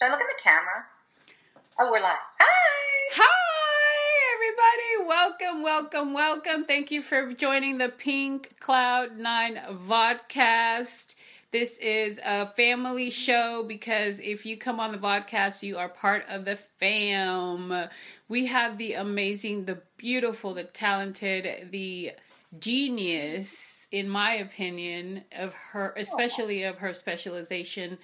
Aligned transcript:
Should 0.00 0.08
I 0.08 0.12
look 0.12 0.22
at 0.22 0.28
the 0.28 0.42
camera? 0.42 0.86
Oh, 1.78 1.90
we're 1.90 2.00
live. 2.00 2.16
Hi. 2.38 3.10
Hi, 3.16 4.34
everybody. 4.34 5.06
Welcome, 5.06 5.62
welcome, 5.62 6.14
welcome. 6.14 6.64
Thank 6.64 6.90
you 6.90 7.02
for 7.02 7.34
joining 7.34 7.76
the 7.76 7.90
Pink 7.90 8.58
Cloud 8.60 9.18
Nine 9.18 9.60
Vodcast. 9.70 11.14
This 11.50 11.76
is 11.76 12.18
a 12.24 12.46
family 12.46 13.10
show 13.10 13.62
because 13.68 14.20
if 14.20 14.46
you 14.46 14.56
come 14.56 14.80
on 14.80 14.92
the 14.92 14.96
vodcast, 14.96 15.62
you 15.62 15.76
are 15.76 15.90
part 15.90 16.24
of 16.30 16.46
the 16.46 16.56
fam. 16.56 17.90
We 18.26 18.46
have 18.46 18.78
the 18.78 18.94
amazing, 18.94 19.66
the 19.66 19.82
beautiful, 19.98 20.54
the 20.54 20.64
talented, 20.64 21.72
the 21.72 22.12
genius, 22.58 23.86
in 23.92 24.08
my 24.08 24.32
opinion, 24.32 25.24
of 25.38 25.52
her, 25.52 25.92
especially 25.94 26.62
of 26.62 26.78
her 26.78 26.94
specialization, 26.94 27.98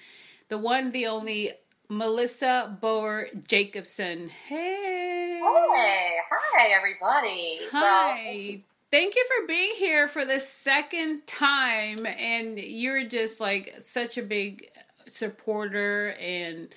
the 0.48 0.58
one, 0.58 0.90
the 0.92 1.06
only 1.06 1.52
Melissa 1.88 2.76
Boer 2.80 3.28
Jacobson. 3.46 4.28
Hey. 4.28 5.40
Hey. 5.40 6.16
Hi, 6.30 6.68
everybody. 6.70 7.60
Hi. 7.72 8.50
Well, 8.54 8.62
Thank 8.90 9.16
you 9.16 9.26
for 9.26 9.46
being 9.48 9.74
here 9.76 10.06
for 10.06 10.24
the 10.24 10.38
second 10.38 11.26
time. 11.26 12.06
And 12.06 12.58
you're 12.58 13.04
just 13.04 13.40
like 13.40 13.74
such 13.80 14.16
a 14.16 14.22
big 14.22 14.70
supporter 15.08 16.14
and 16.20 16.68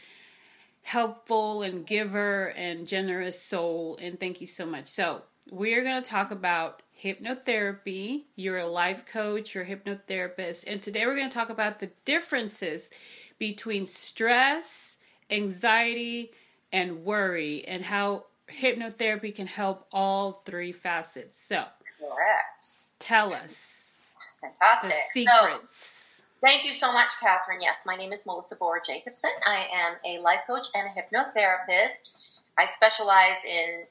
helpful 0.81 1.61
and 1.61 1.85
giver 1.85 2.47
and 2.47 2.87
generous 2.87 3.39
soul. 3.39 3.97
And 4.01 4.19
thank 4.19 4.41
you 4.41 4.47
so 4.47 4.65
much. 4.65 4.87
So, 4.87 5.21
we're 5.51 5.83
going 5.83 6.01
to 6.01 6.07
talk 6.09 6.31
about 6.31 6.81
hypnotherapy. 7.01 8.23
You're 8.35 8.57
a 8.57 8.67
life 8.67 9.05
coach, 9.05 9.55
you're 9.55 9.63
a 9.63 9.67
hypnotherapist. 9.67 10.63
And 10.67 10.81
today 10.81 11.05
we're 11.05 11.15
going 11.15 11.29
to 11.29 11.33
talk 11.33 11.49
about 11.49 11.79
the 11.79 11.91
differences 12.05 12.89
between 13.37 13.87
stress, 13.87 14.97
anxiety, 15.29 16.31
and 16.71 17.03
worry, 17.03 17.65
and 17.67 17.83
how 17.83 18.25
hypnotherapy 18.47 19.33
can 19.33 19.47
help 19.47 19.87
all 19.91 20.41
three 20.45 20.71
facets. 20.71 21.41
So, 21.41 21.65
correct. 21.99 22.65
Tell 22.99 23.33
us 23.33 23.97
Fantastic. 24.41 24.91
the 24.91 24.95
secrets. 25.21 26.21
So, 26.21 26.23
thank 26.41 26.65
you 26.65 26.73
so 26.73 26.91
much, 26.91 27.09
Catherine. 27.19 27.61
Yes, 27.61 27.77
my 27.85 27.95
name 27.95 28.13
is 28.13 28.25
Melissa 28.25 28.55
Boer 28.55 28.81
Jacobson. 28.85 29.31
I 29.45 29.67
am 29.73 29.95
a 30.05 30.21
life 30.21 30.41
coach 30.47 30.67
and 30.73 30.87
a 30.87 31.01
hypnotherapist. 31.01 32.11
I 32.57 32.67
specialize 32.67 33.37
in 33.47 33.85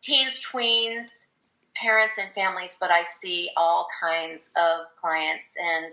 teens, 0.00 0.40
tweens, 0.40 1.06
parents, 1.76 2.14
and 2.18 2.32
families, 2.34 2.76
but 2.80 2.90
I 2.90 3.04
see 3.20 3.50
all 3.56 3.86
kinds 4.00 4.50
of 4.56 4.86
clients 5.00 5.46
and 5.56 5.92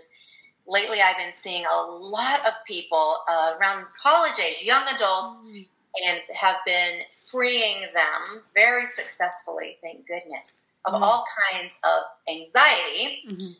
lately 0.66 1.00
I've 1.00 1.16
been 1.16 1.34
seeing 1.34 1.64
a 1.66 1.90
lot 1.90 2.46
of 2.46 2.52
people 2.66 3.18
uh, 3.30 3.54
around 3.60 3.86
college 4.00 4.38
age, 4.38 4.62
young 4.62 4.84
adults, 4.94 5.38
mm-hmm. 5.38 5.62
and 6.06 6.20
have 6.34 6.56
been 6.64 7.00
freeing 7.30 7.82
them 7.94 8.42
very 8.54 8.86
successfully, 8.86 9.78
thank 9.82 10.06
goodness, 10.06 10.52
of 10.84 10.94
mm-hmm. 10.94 11.02
all 11.02 11.24
kinds 11.52 11.74
of 11.84 12.02
anxiety. 12.28 13.22
Mm-hmm. 13.28 13.52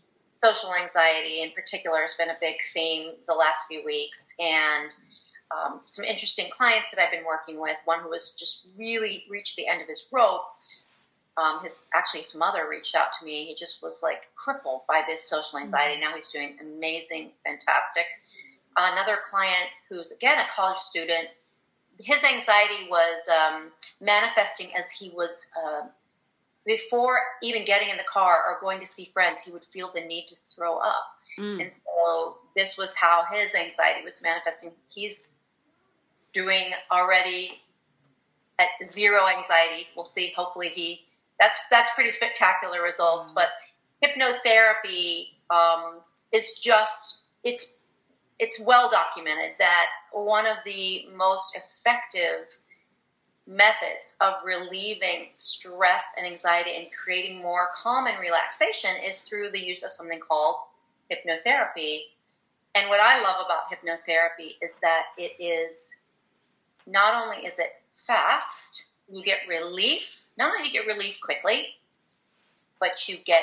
Social 0.44 0.74
anxiety, 0.74 1.42
in 1.42 1.50
particular, 1.52 2.02
has 2.02 2.12
been 2.18 2.30
a 2.30 2.36
big 2.40 2.56
theme 2.74 3.12
the 3.26 3.34
last 3.34 3.60
few 3.68 3.84
weeks. 3.84 4.34
And 4.38 4.94
um, 5.50 5.80
some 5.84 6.04
interesting 6.04 6.50
clients 6.50 6.88
that 6.92 7.02
I've 7.02 7.10
been 7.10 7.24
working 7.24 7.60
with. 7.60 7.76
One 7.84 8.00
who 8.00 8.12
has 8.12 8.32
just 8.38 8.66
really 8.76 9.24
reached 9.30 9.56
the 9.56 9.66
end 9.66 9.80
of 9.80 9.88
his 9.88 10.04
rope 10.12 10.42
um, 11.38 11.62
his 11.62 11.74
actually 11.94 12.22
his 12.22 12.34
mother 12.34 12.66
reached 12.68 12.94
out 12.94 13.08
to 13.18 13.24
me. 13.24 13.46
He 13.46 13.54
just 13.54 13.82
was 13.82 14.00
like 14.02 14.28
crippled 14.34 14.82
by 14.88 15.02
this 15.06 15.28
social 15.28 15.58
anxiety. 15.58 15.94
Mm-hmm. 15.94 16.00
Now 16.02 16.16
he's 16.16 16.28
doing 16.28 16.56
amazing, 16.60 17.32
fantastic. 17.44 18.06
Another 18.76 19.18
client 19.28 19.68
who's 19.88 20.10
again 20.10 20.38
a 20.38 20.46
college 20.54 20.78
student. 20.78 21.28
His 21.98 22.22
anxiety 22.24 22.88
was 22.90 23.22
um, 23.28 23.70
manifesting 24.02 24.68
as 24.76 24.90
he 24.90 25.10
was 25.10 25.30
uh, 25.56 25.86
before 26.66 27.20
even 27.42 27.64
getting 27.64 27.88
in 27.88 27.96
the 27.96 28.04
car 28.10 28.38
or 28.46 28.60
going 28.60 28.80
to 28.80 28.86
see 28.86 29.10
friends. 29.14 29.42
He 29.42 29.50
would 29.50 29.64
feel 29.72 29.90
the 29.94 30.02
need 30.02 30.26
to 30.26 30.34
throw 30.54 30.76
up, 30.78 31.06
mm. 31.38 31.62
and 31.62 31.72
so 31.72 32.38
this 32.54 32.76
was 32.76 32.94
how 32.94 33.24
his 33.32 33.54
anxiety 33.54 34.04
was 34.04 34.20
manifesting. 34.22 34.72
He's 34.94 35.34
doing 36.34 36.72
already 36.90 37.62
at 38.58 38.68
zero 38.92 39.26
anxiety. 39.26 39.86
We'll 39.96 40.04
see. 40.04 40.34
Hopefully, 40.36 40.68
he 40.68 41.05
that's 41.38 41.58
that's 41.70 41.90
pretty 41.94 42.10
spectacular 42.10 42.82
results. 42.82 43.30
But 43.30 43.48
hypnotherapy 44.02 45.28
um, 45.50 46.00
is 46.32 46.52
just 46.60 47.18
it's 47.44 47.68
it's 48.38 48.60
well 48.60 48.90
documented 48.90 49.52
that 49.58 49.86
one 50.12 50.46
of 50.46 50.58
the 50.64 51.06
most 51.16 51.56
effective 51.56 52.46
methods 53.46 54.16
of 54.20 54.34
relieving 54.44 55.28
stress 55.36 56.02
and 56.16 56.26
anxiety 56.26 56.72
and 56.76 56.86
creating 56.92 57.40
more 57.40 57.68
calm 57.74 58.06
and 58.06 58.18
relaxation 58.18 58.90
is 59.06 59.22
through 59.22 59.50
the 59.50 59.64
use 59.64 59.82
of 59.84 59.92
something 59.92 60.20
called 60.20 60.56
hypnotherapy. 61.10 62.00
And 62.74 62.88
what 62.88 63.00
I 63.00 63.22
love 63.22 63.36
about 63.44 63.70
hypnotherapy 63.70 64.56
is 64.60 64.72
that 64.82 65.04
it 65.16 65.40
is 65.42 65.74
not 66.86 67.14
only 67.14 67.46
is 67.46 67.54
it 67.58 67.80
fast, 68.06 68.86
you 69.08 69.24
get 69.24 69.38
relief 69.48 70.25
not 70.38 70.50
only 70.50 70.68
do 70.68 70.74
you 70.74 70.82
get 70.82 70.86
relief 70.86 71.16
quickly, 71.22 71.66
but 72.80 73.08
you 73.08 73.18
get 73.24 73.42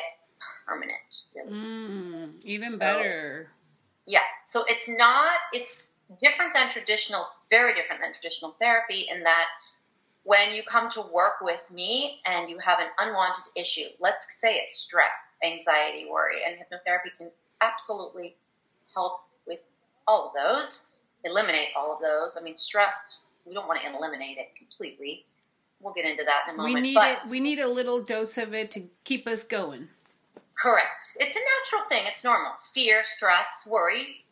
permanent 0.65 0.99
relief. 1.35 1.53
Mm, 1.53 2.43
even 2.43 2.77
better. 2.77 3.47
So, 3.47 3.71
yeah. 4.05 4.19
So 4.47 4.63
it's 4.67 4.87
not, 4.87 5.31
it's 5.53 5.91
different 6.19 6.53
than 6.53 6.71
traditional, 6.71 7.25
very 7.49 7.73
different 7.73 8.01
than 8.01 8.13
traditional 8.13 8.55
therapy 8.59 9.07
in 9.11 9.23
that 9.23 9.47
when 10.23 10.53
you 10.53 10.63
come 10.63 10.89
to 10.91 11.01
work 11.01 11.41
with 11.41 11.59
me 11.71 12.21
and 12.25 12.49
you 12.49 12.57
have 12.59 12.79
an 12.79 12.87
unwanted 12.97 13.43
issue, 13.55 13.87
let's 13.99 14.25
say 14.39 14.55
it's 14.55 14.77
stress, 14.77 15.33
anxiety, 15.43 16.07
worry, 16.09 16.37
and 16.45 16.55
hypnotherapy 16.55 17.17
can 17.17 17.29
absolutely 17.61 18.35
help 18.93 19.21
with 19.45 19.59
all 20.07 20.27
of 20.27 20.33
those, 20.33 20.85
eliminate 21.25 21.69
all 21.77 21.93
of 21.93 21.99
those. 21.99 22.37
I 22.39 22.43
mean, 22.43 22.55
stress, 22.55 23.17
we 23.45 23.53
don't 23.53 23.67
want 23.67 23.81
to 23.81 23.97
eliminate 23.97 24.37
it 24.37 24.49
completely 24.57 25.25
we'll 25.83 25.93
get 25.93 26.05
into 26.05 26.23
that 26.23 26.45
in 26.47 26.55
a 26.55 26.57
moment. 26.57 26.75
We 26.75 26.81
need 26.81 26.95
but, 26.95 27.11
it. 27.11 27.29
We 27.29 27.39
need 27.39 27.59
a 27.59 27.67
little 27.67 28.01
dose 28.01 28.37
of 28.37 28.53
it 28.53 28.71
to 28.71 28.83
keep 29.03 29.27
us 29.27 29.43
going. 29.43 29.89
Correct. 30.57 31.03
It's 31.19 31.35
a 31.35 31.39
natural 31.39 31.89
thing. 31.89 32.03
It's 32.07 32.23
normal. 32.23 32.53
Fear, 32.73 33.03
stress, 33.17 33.47
worry, 33.67 34.23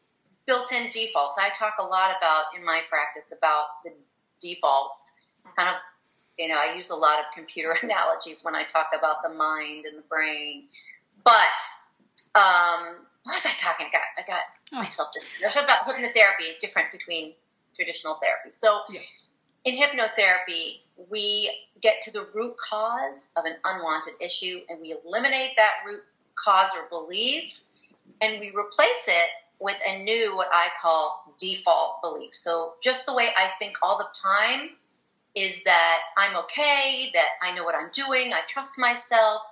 built-in 0.45 0.89
defaults. 0.91 1.37
I 1.37 1.49
talk 1.49 1.75
a 1.79 1.83
lot 1.83 2.15
about 2.17 2.45
in 2.57 2.63
my 2.63 2.81
practice 2.89 3.31
about 3.37 3.83
the 3.83 3.91
defaults. 4.39 4.97
Kind 5.57 5.69
of, 5.69 5.75
you 6.37 6.47
know, 6.47 6.55
I 6.55 6.73
use 6.75 6.89
a 6.89 6.95
lot 6.95 7.19
of 7.19 7.25
computer 7.35 7.71
analogies 7.83 8.43
when 8.43 8.55
I 8.55 8.63
talk 8.63 8.87
about 8.97 9.23
the 9.23 9.29
mind 9.29 9.85
and 9.85 9.97
the 9.97 10.07
brain. 10.07 10.65
But 11.25 11.59
um, 12.33 13.05
what 13.23 13.35
was 13.35 13.45
I 13.45 13.51
talking? 13.59 13.87
I 13.87 13.91
got 13.91 14.01
I 14.17 14.25
got 14.25 14.41
oh. 14.73 14.83
myself 14.83 15.09
just. 15.13 15.27
There's 15.41 15.53
about 15.53 15.85
hypnotherapy 15.85 16.59
different 16.61 16.91
between 16.91 17.33
traditional 17.75 18.19
therapy. 18.21 18.51
So. 18.51 18.81
Yeah 18.89 19.01
in 19.63 19.75
hypnotherapy, 19.75 20.80
we 21.09 21.51
get 21.81 22.01
to 22.03 22.11
the 22.11 22.27
root 22.33 22.55
cause 22.57 23.23
of 23.35 23.45
an 23.45 23.55
unwanted 23.63 24.13
issue 24.19 24.59
and 24.69 24.79
we 24.79 24.95
eliminate 25.05 25.51
that 25.57 25.71
root 25.85 26.01
cause 26.35 26.69
or 26.75 26.87
belief 26.89 27.59
and 28.21 28.39
we 28.39 28.49
replace 28.49 29.07
it 29.07 29.29
with 29.59 29.77
a 29.87 30.03
new, 30.03 30.35
what 30.35 30.49
I 30.51 30.69
call 30.81 31.35
default 31.39 32.01
belief. 32.01 32.33
So, 32.33 32.73
just 32.83 33.05
the 33.05 33.13
way 33.13 33.29
I 33.37 33.51
think 33.59 33.75
all 33.81 33.97
the 33.97 34.07
time 34.19 34.71
is 35.35 35.53
that 35.65 35.99
I'm 36.17 36.35
okay, 36.37 37.11
that 37.13 37.29
I 37.41 37.53
know 37.53 37.63
what 37.63 37.75
I'm 37.75 37.91
doing, 37.93 38.33
I 38.33 38.41
trust 38.51 38.77
myself. 38.77 39.43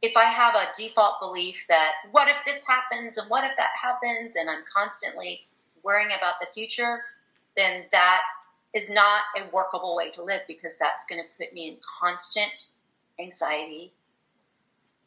If 0.00 0.16
I 0.16 0.24
have 0.24 0.54
a 0.54 0.68
default 0.76 1.20
belief 1.20 1.64
that 1.68 1.92
what 2.12 2.28
if 2.28 2.36
this 2.46 2.62
happens 2.66 3.18
and 3.18 3.28
what 3.28 3.44
if 3.44 3.52
that 3.56 3.70
happens, 3.80 4.34
and 4.36 4.48
I'm 4.48 4.62
constantly 4.74 5.42
worrying 5.82 6.10
about 6.16 6.34
the 6.40 6.46
future, 6.54 7.00
then 7.56 7.84
that 7.92 8.22
is 8.74 8.88
not 8.88 9.22
a 9.36 9.54
workable 9.54 9.94
way 9.94 10.10
to 10.10 10.22
live 10.22 10.40
because 10.48 10.72
that's 10.80 11.04
going 11.06 11.20
to 11.20 11.28
put 11.38 11.52
me 11.52 11.68
in 11.68 11.76
constant 12.00 12.68
anxiety 13.20 13.92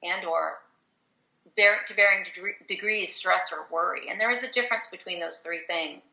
and 0.03 0.25
or 0.25 0.59
to 1.56 1.94
varying 1.95 2.25
degrees 2.67 3.15
stress 3.15 3.44
or 3.51 3.65
worry. 3.71 4.09
And 4.09 4.19
there 4.19 4.31
is 4.31 4.44
a 4.44 4.51
difference 4.51 4.88
between 4.91 5.19
those 5.19 5.38
three 5.38 5.62
things. 5.67 6.03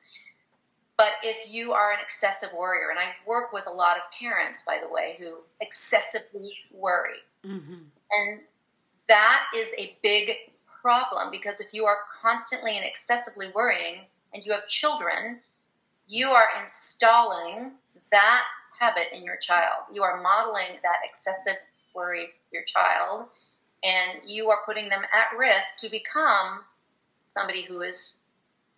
But 0.96 1.12
if 1.24 1.50
you 1.50 1.72
are 1.72 1.92
an 1.92 1.98
excessive 2.00 2.50
worrier 2.56 2.90
and 2.90 2.98
i 2.98 3.06
work 3.26 3.52
with 3.52 3.64
a 3.66 3.70
lot 3.70 3.96
of 3.96 4.02
parents 4.18 4.62
by 4.64 4.78
the 4.80 4.92
way 4.92 5.16
who 5.18 5.38
excessively 5.60 6.52
worry. 6.72 7.18
Mm-hmm. 7.44 7.74
and 8.12 8.40
that 9.08 9.46
is 9.56 9.66
a 9.76 9.96
big 10.00 10.30
problem 10.80 11.28
because 11.32 11.58
if 11.58 11.74
you 11.74 11.86
are 11.86 11.98
constantly 12.22 12.76
and 12.76 12.86
excessively 12.86 13.48
worrying 13.52 14.02
and 14.32 14.46
you 14.46 14.52
have 14.52 14.68
children 14.68 15.40
you 16.12 16.28
are 16.28 16.48
installing 16.62 17.72
that 18.10 18.44
habit 18.78 19.04
in 19.14 19.24
your 19.24 19.38
child. 19.38 19.84
You 19.90 20.02
are 20.02 20.20
modeling 20.20 20.76
that 20.82 20.96
excessive 21.02 21.56
worry 21.94 22.28
your 22.52 22.64
child, 22.64 23.28
and 23.82 24.20
you 24.26 24.50
are 24.50 24.58
putting 24.66 24.90
them 24.90 25.00
at 25.04 25.38
risk 25.38 25.68
to 25.80 25.88
become 25.88 26.60
somebody 27.32 27.62
who 27.62 27.80
is 27.80 28.12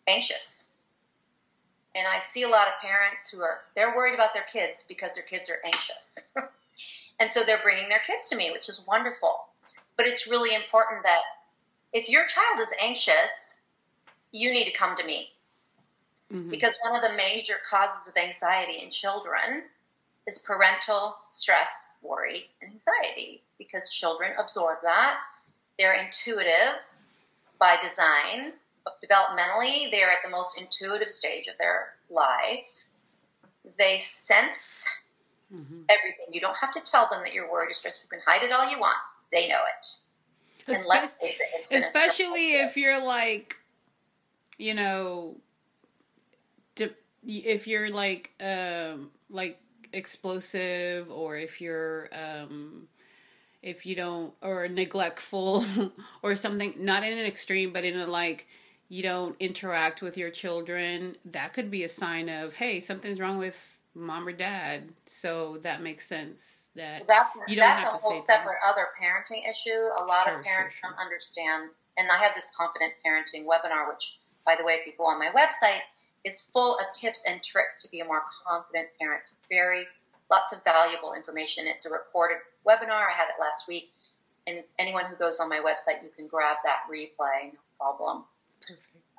anxious. 0.07 0.63
and 1.97 2.07
I 2.07 2.21
see 2.33 2.43
a 2.43 2.49
lot 2.49 2.69
of 2.69 2.75
parents 2.81 3.29
who 3.31 3.43
are 3.43 3.63
they're 3.75 3.97
worried 3.97 4.15
about 4.15 4.33
their 4.33 4.47
kids 4.53 4.85
because 4.87 5.15
their 5.15 5.25
kids 5.25 5.51
are 5.51 5.59
anxious. 5.65 6.15
and 7.19 7.33
so 7.33 7.43
they're 7.45 7.63
bringing 7.65 7.89
their 7.89 8.03
kids 8.07 8.29
to 8.29 8.37
me, 8.37 8.53
which 8.53 8.69
is 8.69 8.81
wonderful. 8.87 9.47
But 9.97 10.07
it's 10.07 10.29
really 10.29 10.55
important 10.55 11.03
that 11.03 11.23
if 11.93 12.09
your 12.09 12.27
child 12.27 12.61
is 12.61 12.69
anxious, 12.81 13.35
you 14.31 14.53
need 14.53 14.67
to 14.67 14.79
come 14.79 14.97
to 14.97 15.05
me. 15.05 15.34
Mm-hmm. 16.35 16.51
Because 16.51 16.75
one 16.83 16.97
of 16.97 17.09
the 17.09 17.17
major 17.17 17.55
causes 17.69 18.01
of 18.09 18.17
anxiety 18.17 18.83
in 18.83 18.91
children 18.91 19.63
is 20.27 20.39
parental 20.39 21.17
stress, 21.31 21.69
worry, 22.03 22.47
and 22.61 22.73
anxiety. 22.73 23.43
Because 23.57 23.89
children 23.91 24.33
absorb 24.39 24.79
that. 24.83 25.19
They're 25.79 25.95
intuitive 25.95 26.81
by 27.59 27.77
design. 27.77 28.53
Developmentally, 29.03 29.91
they're 29.91 30.11
at 30.11 30.19
the 30.25 30.31
most 30.31 30.59
intuitive 30.59 31.11
stage 31.11 31.47
of 31.47 31.57
their 31.59 31.95
life. 32.11 32.67
They 33.79 34.01
sense 34.01 34.85
mm-hmm. 35.55 35.83
everything. 35.89 36.27
You 36.33 36.41
don't 36.41 36.57
have 36.57 36.75
to 36.75 36.81
tell 36.81 37.09
them 37.11 37.21
that 37.23 37.33
you're 37.33 37.51
worried 37.51 37.71
or 37.71 37.75
stressed. 37.75 38.01
You 38.03 38.09
can 38.11 38.21
hide 38.27 38.43
it 38.43 38.53
all 38.53 38.69
you 38.69 38.79
want. 38.79 38.99
They 39.33 39.49
know 39.49 39.61
it. 39.79 39.87
Especially, 40.67 41.35
especially 41.71 42.55
if 42.55 42.77
you're 42.77 43.05
like, 43.05 43.57
you 44.59 44.75
know, 44.75 45.37
if 47.27 47.67
you're 47.67 47.91
like, 47.91 48.33
um, 48.43 49.11
like 49.31 49.61
explosive, 49.93 51.11
or 51.11 51.37
if 51.37 51.61
you're, 51.61 52.09
um, 52.13 52.89
if 53.63 53.87
you 53.87 53.95
don't, 53.95 54.35
or 54.43 54.69
neglectful, 54.69 55.65
or 56.23 56.37
something, 56.37 56.75
not 56.79 57.03
in 57.05 57.17
an 57.17 57.25
extreme, 57.25 57.73
but 57.73 57.85
in 57.85 57.99
a 57.99 58.07
like, 58.07 58.47
you 58.89 59.03
don't 59.03 59.37
interact 59.41 60.03
with 60.03 60.17
your 60.17 60.31
children, 60.31 61.17
that 61.25 61.53
could 61.53 61.71
be 61.71 61.83
a 61.85 61.89
sign 61.89 62.29
of, 62.29 62.55
hey, 62.55 62.81
something's 62.81 63.19
wrong 63.19 63.39
with 63.39 63.79
mom 63.95 64.27
or 64.27 64.33
dad. 64.33 64.91
So 65.07 65.59
that 65.63 65.83
makes 65.83 66.07
sense 66.07 66.69
that 66.75 67.07
that's, 67.07 67.31
you 67.49 67.57
don't 67.57 67.67
have 67.67 67.89
to. 67.89 67.93
That's 67.93 68.05
a 68.05 68.07
whole 68.07 68.25
separate 68.27 68.55
things. 68.55 68.69
other 68.69 68.87
parenting 69.01 69.49
issue. 69.49 69.71
A 69.99 70.05
lot 70.05 70.25
sure, 70.25 70.39
of 70.39 70.45
parents 70.45 70.75
sure, 70.75 70.81
sure. 70.81 70.91
don't 70.91 70.99
understand. 70.99 71.71
And 71.97 72.11
I 72.11 72.23
have 72.23 72.33
this 72.35 72.51
confident 72.57 72.93
parenting 73.07 73.47
webinar, 73.47 73.89
which, 73.89 74.19
by 74.45 74.57
the 74.59 74.65
way, 74.65 74.75
if 74.75 74.87
you 74.87 74.93
go 74.99 75.07
on 75.07 75.19
my 75.19 75.31
website, 75.31 75.87
is 76.25 76.43
full 76.53 76.77
of 76.77 76.87
tips 76.95 77.21
and 77.27 77.43
tricks 77.43 77.83
to 77.83 77.89
be 77.89 78.01
a 78.01 78.05
more 78.05 78.23
confident 78.47 78.89
parent. 78.99 79.21
It's 79.23 79.33
very 79.51 79.87
lots 80.31 80.53
of 80.53 80.65
valuable 80.65 81.13
information. 81.15 81.67
It's 81.67 81.87
a 81.87 81.91
recorded 81.91 82.39
webinar. 82.67 83.09
I 83.09 83.13
had 83.15 83.29
it 83.29 83.41
last 83.41 83.69
week. 83.69 83.91
And 84.47 84.63
anyone 84.79 85.07
who 85.07 85.17
goes 85.17 85.39
on 85.39 85.49
my 85.49 85.59
website, 85.59 86.03
you 86.03 86.11
can 86.17 86.27
grab 86.27 86.57
that 86.65 86.81
replay, 86.91 87.53
no 87.53 87.61
problem. 87.79 88.25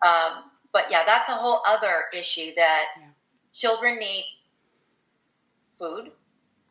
Um, 0.03 0.51
but 0.71 0.85
yeah, 0.89 1.03
that's 1.05 1.29
a 1.29 1.35
whole 1.35 1.61
other 1.65 2.05
issue 2.13 2.51
that 2.55 2.85
yeah. 2.99 3.07
children 3.53 3.97
need 3.97 4.25
food, 5.79 6.11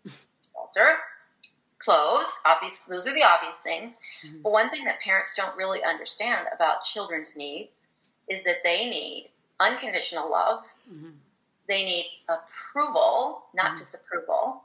shelter, 0.06 0.96
clothes. 1.78 2.28
Obvious, 2.44 2.80
those 2.88 3.06
are 3.06 3.14
the 3.14 3.22
obvious 3.22 3.56
things. 3.62 3.92
Mm-hmm. 4.26 4.42
But 4.42 4.52
one 4.52 4.70
thing 4.70 4.84
that 4.84 5.00
parents 5.00 5.30
don't 5.36 5.56
really 5.56 5.82
understand 5.82 6.46
about 6.54 6.84
children's 6.84 7.36
needs 7.36 7.88
is 8.28 8.44
that 8.44 8.58
they 8.62 8.88
need 8.88 9.30
unconditional 9.60 10.30
love. 10.30 10.64
Mm-hmm. 10.92 11.10
They 11.68 11.84
need 11.84 12.06
approval, 12.28 13.44
not 13.54 13.66
mm-hmm. 13.66 13.76
disapproval, 13.76 14.62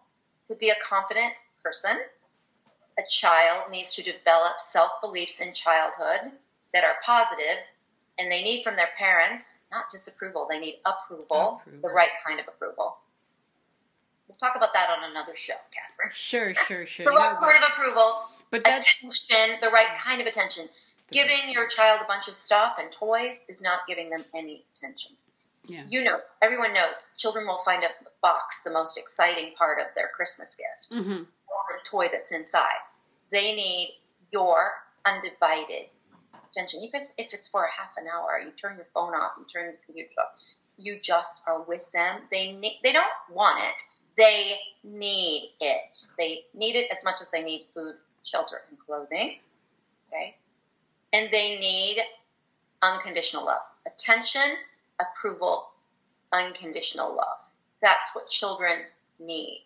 to 0.47 0.55
be 0.55 0.69
a 0.69 0.75
confident 0.87 1.33
person. 1.63 1.97
A 2.97 3.03
child 3.09 3.71
needs 3.71 3.93
to 3.95 4.03
develop 4.03 4.53
self 4.71 4.91
beliefs 5.01 5.39
in 5.39 5.53
childhood 5.53 6.31
that 6.73 6.83
are 6.83 6.95
positive, 7.05 7.63
and 8.17 8.31
they 8.31 8.43
need 8.43 8.63
from 8.63 8.75
their 8.75 8.89
parents 8.97 9.45
not 9.71 9.89
disapproval, 9.91 10.47
they 10.49 10.59
need 10.59 10.79
approval, 10.85 11.61
approval. 11.61 11.89
the 11.89 11.93
right 11.93 12.09
kind 12.25 12.39
of 12.39 12.47
approval. 12.47 12.97
We'll 14.27 14.35
talk 14.35 14.55
about 14.55 14.73
that 14.73 14.89
on 14.89 15.09
another 15.09 15.33
show, 15.35 15.55
Catherine. 15.73 16.11
Sure, 16.11 16.53
sure, 16.53 16.85
sure. 16.85 17.05
the 17.11 17.11
right 17.11 17.37
no, 17.39 17.47
word 17.47 17.57
of 17.57 17.63
approval, 17.71 18.25
but 18.51 18.63
that's, 18.63 18.85
attention, 19.01 19.57
the 19.61 19.69
right 19.69 19.87
kind 19.97 20.21
of 20.21 20.27
attention. 20.27 20.69
Giving 21.11 21.51
your 21.51 21.67
child 21.67 22.01
a 22.03 22.07
bunch 22.07 22.27
of 22.27 22.35
stuff 22.35 22.73
and 22.79 22.91
toys 22.91 23.35
is 23.47 23.61
not 23.61 23.81
giving 23.87 24.09
them 24.09 24.25
any 24.33 24.65
attention. 24.73 25.11
Yeah. 25.65 25.83
You 25.89 26.03
know, 26.03 26.19
everyone 26.41 26.73
knows 26.73 27.05
children 27.17 27.45
will 27.45 27.61
find 27.63 27.83
a 27.83 27.89
box 28.21 28.55
the 28.63 28.71
most 28.71 28.97
exciting 28.97 29.53
part 29.57 29.79
of 29.79 29.87
their 29.95 30.09
Christmas 30.15 30.55
gift, 30.55 30.91
mm-hmm. 31.01 31.21
or 31.21 31.63
the 31.71 31.89
toy 31.89 32.07
that's 32.11 32.31
inside. 32.31 32.81
They 33.31 33.55
need 33.55 33.99
your 34.31 34.71
undivided 35.05 35.89
attention. 36.49 36.81
If 36.81 36.91
it's 36.93 37.11
if 37.17 37.33
it's 37.33 37.47
for 37.47 37.65
a 37.65 37.71
half 37.71 37.91
an 37.97 38.05
hour, 38.07 38.39
you 38.39 38.51
turn 38.51 38.77
your 38.77 38.87
phone 38.93 39.13
off, 39.13 39.33
you 39.37 39.45
turn 39.53 39.71
the 39.71 39.77
computer 39.85 40.09
off. 40.19 40.39
You 40.77 40.97
just 41.03 41.41
are 41.45 41.61
with 41.61 41.91
them. 41.91 42.21
They 42.31 42.53
ne- 42.53 42.79
they 42.83 42.93
don't 42.93 43.05
want 43.31 43.59
it 43.59 43.83
they 44.19 44.57
need 44.83 45.51
it. 45.61 46.05
They 46.17 46.41
need 46.53 46.75
it 46.75 46.91
as 46.95 47.03
much 47.05 47.21
as 47.21 47.27
they 47.31 47.41
need 47.41 47.67
food, 47.73 47.95
shelter, 48.25 48.61
and 48.69 48.77
clothing. 48.77 49.39
Okay? 50.07 50.35
And 51.13 51.29
they 51.31 51.57
need 51.57 52.01
unconditional 52.81 53.45
love. 53.45 53.61
Attention, 53.85 54.57
approval, 54.99 55.69
unconditional 56.31 57.09
love. 57.15 57.37
That's 57.81 58.09
what 58.13 58.29
children 58.29 58.81
need. 59.19 59.65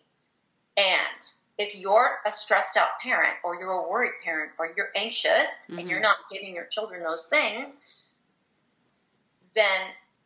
And 0.76 1.28
if 1.58 1.74
you're 1.74 2.18
a 2.26 2.32
stressed 2.32 2.76
out 2.76 2.98
parent 3.02 3.34
or 3.44 3.56
you're 3.56 3.70
a 3.70 3.88
worried 3.88 4.14
parent 4.24 4.52
or 4.58 4.72
you're 4.76 4.90
anxious 4.96 5.30
mm-hmm. 5.68 5.78
and 5.78 5.88
you're 5.88 5.98
mm-hmm. 5.98 6.04
not 6.04 6.16
giving 6.30 6.54
your 6.54 6.66
children 6.66 7.02
those 7.02 7.26
things, 7.26 7.74
then 9.54 9.80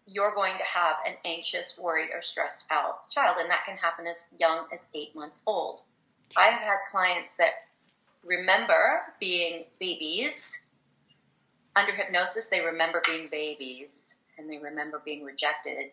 you're 0.07 0.35
going 0.35 0.57
to 0.57 0.65
have 0.65 0.97
an 1.07 1.15
anxious, 1.25 1.75
worried, 1.79 2.09
or 2.15 2.23
stressed 2.23 2.65
out 2.71 3.11
child. 3.11 3.37
And 3.41 3.51
that 3.51 3.65
can 3.67 3.77
happen 3.77 4.07
as 4.07 4.17
young 4.39 4.65
as 4.73 4.81
eight 4.95 5.15
months 5.15 5.41
old. 5.47 5.81
I 6.37 6.47
have 6.47 6.63
had 6.63 6.79
clients 6.91 7.31
that 7.39 7.53
remember 8.25 9.03
being 9.21 9.65
babies. 9.79 10.53
Under 11.79 11.93
hypnosis, 11.93 12.47
they 12.47 12.61
remember 12.61 13.01
being 13.07 13.29
babies 13.31 13.91
and 14.37 14.51
they 14.51 14.59
remember 14.59 15.01
being 15.05 15.25
rejected 15.25 15.93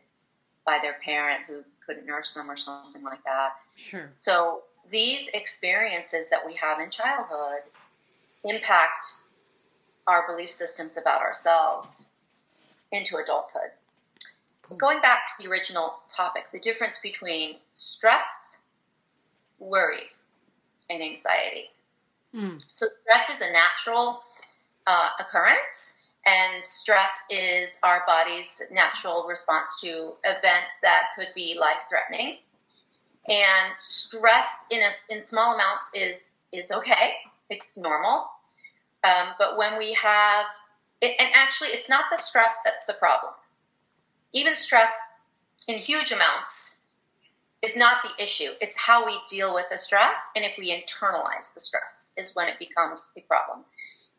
by 0.65 0.79
their 0.81 0.95
parent 1.03 1.41
who 1.47 1.63
couldn't 1.85 2.07
nurse 2.07 2.31
them 2.31 2.49
or 2.49 2.57
something 2.57 3.03
like 3.03 3.23
that. 3.23 3.51
Sure. 3.75 4.11
So 4.17 4.61
these 4.89 5.27
experiences 5.35 6.25
that 6.31 6.43
we 6.43 6.55
have 6.55 6.79
in 6.79 6.89
childhood 6.89 7.61
impact 8.43 9.05
our 10.07 10.25
belief 10.27 10.49
systems 10.49 10.97
about 10.97 11.21
ourselves 11.21 11.89
into 12.91 13.17
adulthood. 13.17 13.69
Cool. 14.63 14.77
Going 14.77 15.01
back 15.01 15.27
to 15.27 15.43
the 15.43 15.49
original 15.51 15.97
topic, 16.09 16.45
the 16.51 16.59
difference 16.59 16.95
between 17.03 17.57
stress, 17.75 18.25
worry, 19.59 20.09
and 20.89 21.03
anxiety. 21.03 21.69
Mm. 22.33 22.59
So, 22.71 22.87
stress 23.03 23.29
is 23.29 23.47
a 23.47 23.51
natural 23.51 24.23
uh, 24.87 25.09
occurrence, 25.19 25.95
and 26.25 26.65
stress 26.65 27.11
is 27.29 27.69
our 27.83 28.03
body's 28.07 28.47
natural 28.71 29.25
response 29.27 29.69
to 29.81 30.13
events 30.23 30.71
that 30.81 31.09
could 31.15 31.27
be 31.35 31.57
life 31.59 31.83
threatening. 31.89 32.37
And 33.27 33.75
stress 33.75 34.47
in 34.69 34.81
a, 34.81 34.91
in 35.13 35.21
small 35.21 35.55
amounts 35.55 35.89
is 35.93 36.33
is 36.51 36.71
okay; 36.71 37.13
it's 37.49 37.77
normal. 37.77 38.27
Um, 39.03 39.29
but 39.37 39.57
when 39.57 39.77
we 39.77 39.93
have, 39.93 40.45
it, 41.01 41.15
and 41.19 41.29
actually, 41.35 41.69
it's 41.69 41.89
not 41.89 42.05
the 42.11 42.21
stress 42.21 42.53
that's 42.63 42.85
the 42.87 42.93
problem 42.93 43.33
even 44.35 44.55
stress 44.55 44.91
in 45.67 45.79
huge 45.79 46.11
amounts 46.11 46.75
is 47.63 47.75
not 47.75 47.97
the 48.03 48.23
issue. 48.23 48.51
It's 48.61 48.77
how 48.77 49.05
we 49.05 49.17
deal 49.29 49.53
with 49.53 49.65
the 49.71 49.77
stress 49.77 50.17
and 50.35 50.43
if 50.43 50.51
we 50.57 50.69
internalize 50.69 51.53
the 51.55 51.61
stress 51.61 52.11
is 52.17 52.35
when 52.35 52.47
it 52.49 52.59
becomes 52.59 53.09
a 53.17 53.21
problem. 53.21 53.63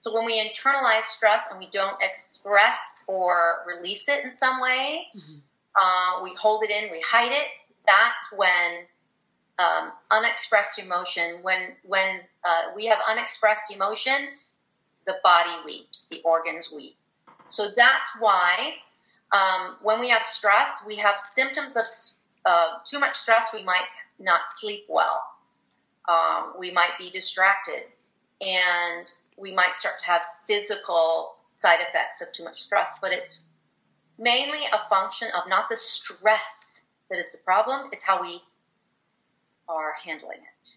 So 0.07 0.15
when 0.15 0.25
we 0.25 0.39
internalize 0.39 1.03
stress 1.17 1.49
and 1.51 1.59
we 1.59 1.69
don't 1.73 1.97
express 2.01 2.79
or 3.09 3.65
release 3.67 4.05
it 4.07 4.25
in 4.25 4.39
some 4.39 4.61
way, 4.61 5.09
mm-hmm. 5.17 5.39
uh, 5.75 6.23
we 6.23 6.33
hold 6.37 6.63
it 6.63 6.71
in, 6.71 6.93
we 6.93 7.03
hide 7.05 7.33
it. 7.33 7.47
That's 7.89 8.31
when 8.37 8.87
um, 9.59 9.91
unexpressed 10.13 10.79
emotion. 10.79 11.39
When 11.43 11.73
when 11.83 12.21
uh, 12.45 12.71
we 12.77 12.87
have 12.87 12.99
unexpressed 13.11 13.73
emotion, 13.75 14.29
the 15.09 15.17
body 15.25 15.51
weeps, 15.65 16.07
the 16.09 16.23
organs 16.25 16.71
weep. 16.73 16.95
So 17.49 17.71
that's 17.77 18.07
why 18.21 18.75
um, 19.33 19.75
when 19.83 19.99
we 19.99 20.09
have 20.11 20.23
stress, 20.23 20.85
we 20.87 20.95
have 20.99 21.17
symptoms 21.35 21.75
of 21.77 21.87
uh, 22.45 22.75
too 22.89 23.01
much 23.01 23.17
stress. 23.17 23.47
We 23.53 23.65
might 23.65 23.89
not 24.21 24.43
sleep 24.57 24.85
well. 24.89 25.21
Um, 26.09 26.53
we 26.57 26.71
might 26.71 26.97
be 26.97 27.11
distracted, 27.11 27.87
and 28.41 29.11
we 29.37 29.53
might 29.53 29.75
start 29.75 29.99
to 30.01 30.05
have 30.07 30.23
physical 30.47 31.37
side 31.61 31.79
effects 31.81 32.21
of 32.21 32.33
too 32.33 32.45
much 32.45 32.63
stress. 32.63 32.99
But 33.01 33.13
it's 33.13 33.41
mainly 34.19 34.61
a 34.73 34.89
function 34.89 35.29
of 35.37 35.49
not 35.49 35.69
the 35.69 35.77
stress 35.77 36.81
that 37.11 37.19
is 37.19 37.33
the 37.33 37.39
problem; 37.39 37.91
it's 37.93 38.05
how 38.05 38.21
we 38.21 38.43
are 39.69 39.95
handling 40.05 40.39
it. 40.39 40.69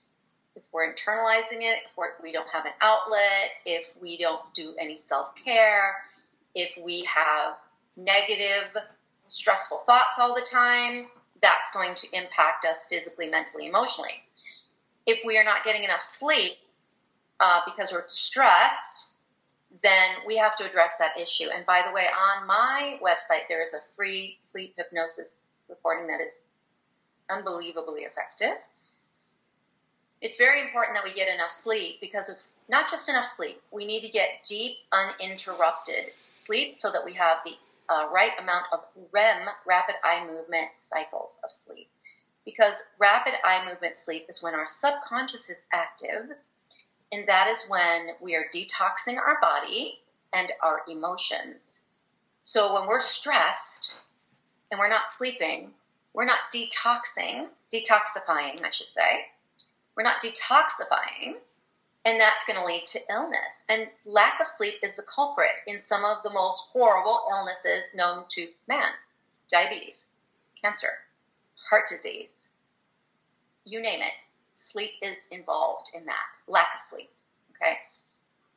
If 0.56 0.64
we're 0.72 0.94
internalizing 0.94 1.62
it, 1.62 1.80
if 1.86 1.98
we're, 1.98 2.12
we 2.22 2.32
don't 2.32 2.50
have 2.52 2.66
an 2.66 2.74
outlet, 2.82 3.52
if 3.66 3.86
we 4.02 4.18
don't 4.18 4.42
do 4.54 4.76
any 4.80 4.98
self 4.98 5.36
care, 5.36 5.96
if 6.56 6.72
we 6.84 7.08
have 7.14 7.56
negative 7.96 8.76
stressful 9.28 9.84
thoughts 9.86 10.18
all 10.18 10.34
the 10.36 10.46
time, 10.52 11.08
that's 11.42 11.72
going 11.74 11.96
to 11.96 12.08
impact 12.14 12.66
us 12.66 12.80
physically, 12.90 13.30
mentally, 13.30 13.68
emotionally. 13.68 14.24
If 15.06 15.20
we 15.26 15.38
are 15.38 15.44
not 15.44 15.64
getting 15.64 15.84
enough 15.84 16.02
sleep 16.02 16.54
uh, 17.40 17.62
because 17.66 17.92
we're 17.92 18.06
stressed, 18.08 19.08
then 19.84 20.16
we 20.26 20.36
have 20.38 20.58
to 20.58 20.66
address 20.68 20.94
that 21.00 21.12
issue. 21.20 21.48
And 21.54 21.66
by 21.66 21.84
the 21.86 21.94
way, 21.94 22.06
on 22.08 22.48
my 22.48 22.98
website, 23.04 23.48
there 23.48 23.62
is 23.62 23.74
a 23.74 23.80
free 23.96 24.38
sleep 24.42 24.74
hypnosis 24.78 25.44
recording 25.70 26.08
that 26.08 26.22
is 26.22 26.34
unbelievably 27.30 28.02
effective. 28.02 28.58
It's 30.22 30.36
very 30.36 30.62
important 30.62 30.96
that 30.96 31.04
we 31.04 31.14
get 31.14 31.34
enough 31.34 31.52
sleep 31.52 32.02
because 32.02 32.30
of 32.30 32.36
not 32.68 32.90
just 32.90 33.10
enough 33.10 33.28
sleep, 33.36 33.62
we 33.72 33.86
need 33.86 34.02
to 34.02 34.10
get 34.10 34.44
deep, 34.48 34.78
uninterrupted 34.92 36.12
sleep 36.46 36.76
so 36.76 36.92
that 36.92 37.04
we 37.04 37.14
have 37.14 37.38
the 37.46 37.54
uh, 37.94 38.08
right 38.12 38.32
amount 38.40 38.66
of 38.72 38.82
REM, 39.12 39.48
rapid 39.66 39.96
eye 40.04 40.26
movement 40.26 40.70
cycles 40.92 41.34
of 41.44 41.52
sleep. 41.52 41.90
Because 42.46 42.76
rapid 43.00 43.34
eye 43.44 43.66
movement 43.68 43.96
sleep 44.04 44.26
is 44.30 44.42
when 44.42 44.54
our 44.54 44.68
subconscious 44.68 45.50
is 45.50 45.58
active, 45.74 46.36
and 47.12 47.28
that 47.28 47.48
is 47.48 47.60
when 47.68 48.10
we 48.22 48.36
are 48.36 48.46
detoxing 48.54 49.18
our 49.18 49.40
body 49.42 50.00
and 50.34 50.52
our 50.64 50.82
emotions. 50.88 51.82
So 52.44 52.74
when 52.74 52.88
we're 52.88 53.02
stressed 53.02 53.94
and 54.72 54.80
we're 54.80 54.90
not 54.90 55.14
sleeping, 55.18 55.72
we're 56.14 56.26
not 56.26 56.40
detoxing, 56.54 57.48
detoxifying, 57.74 58.64
I 58.64 58.70
should 58.72 58.92
say. 58.92 59.26
We're 59.96 60.04
not 60.04 60.22
detoxifying 60.24 61.36
and 62.06 62.20
that's 62.20 62.46
going 62.46 62.58
to 62.58 62.66
lead 62.66 62.86
to 62.88 63.02
illness. 63.10 63.64
And 63.68 63.88
lack 64.06 64.40
of 64.40 64.48
sleep 64.58 64.76
is 64.84 64.96
the 64.96 65.04
culprit 65.04 65.52
in 65.68 65.80
some 65.80 66.06
of 66.06 66.24
the 66.24 66.30
most 66.30 66.62
horrible 66.72 67.22
illnesses 67.30 67.84
known 67.94 68.24
to 68.36 68.48
man 68.68 68.92
diabetes, 69.52 70.06
cancer, 70.62 70.92
heart 71.70 71.90
disease, 71.90 72.30
you 73.66 73.82
name 73.82 74.02
it. 74.02 74.14
Sleep 74.72 74.92
is 75.02 75.18
involved 75.32 75.88
in 75.94 76.06
that. 76.06 76.26
Lack 76.48 76.68
of 76.76 76.82
sleep. 76.90 77.10
Okay. 77.56 77.78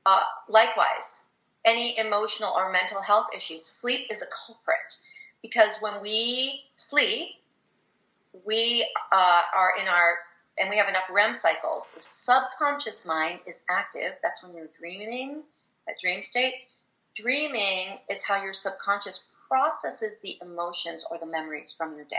Uh, 0.05 0.23
likewise, 0.49 1.23
any 1.65 1.97
emotional 1.99 2.53
or 2.55 2.73
mental 2.73 3.01
health 3.01 3.27
issues, 3.35 3.65
sleep 3.65 4.07
is 4.11 4.21
a 4.21 4.27
culprit 4.47 4.97
because 5.43 5.73
when 5.81 6.03
we 6.03 6.63
sleep, 6.77 7.29
we 8.45 8.89
uh, 9.13 9.43
are 9.55 9.75
in 9.81 9.89
our 9.89 10.19
and 10.59 10.69
we 10.69 10.77
have 10.77 10.89
enough 10.89 11.05
REM 11.11 11.39
cycles, 11.41 11.85
the 11.97 12.03
subconscious 12.03 13.07
mind 13.07 13.41
is 13.47 13.57
active. 13.71 14.13
That's 14.23 14.43
when 14.43 14.55
you're 14.55 14.69
dreaming, 14.79 15.43
that 15.87 15.97
dream 16.01 16.23
state. 16.23 16.55
Dreaming 17.17 17.99
is 18.11 18.23
how 18.23 18.43
your 18.43 18.53
subconscious 18.53 19.21
processes 19.49 20.15
the 20.23 20.39
emotions 20.43 21.05
or 21.11 21.19
the 21.19 21.27
memories 21.27 21.75
from 21.77 21.97
your 21.97 22.05
day. 22.05 22.17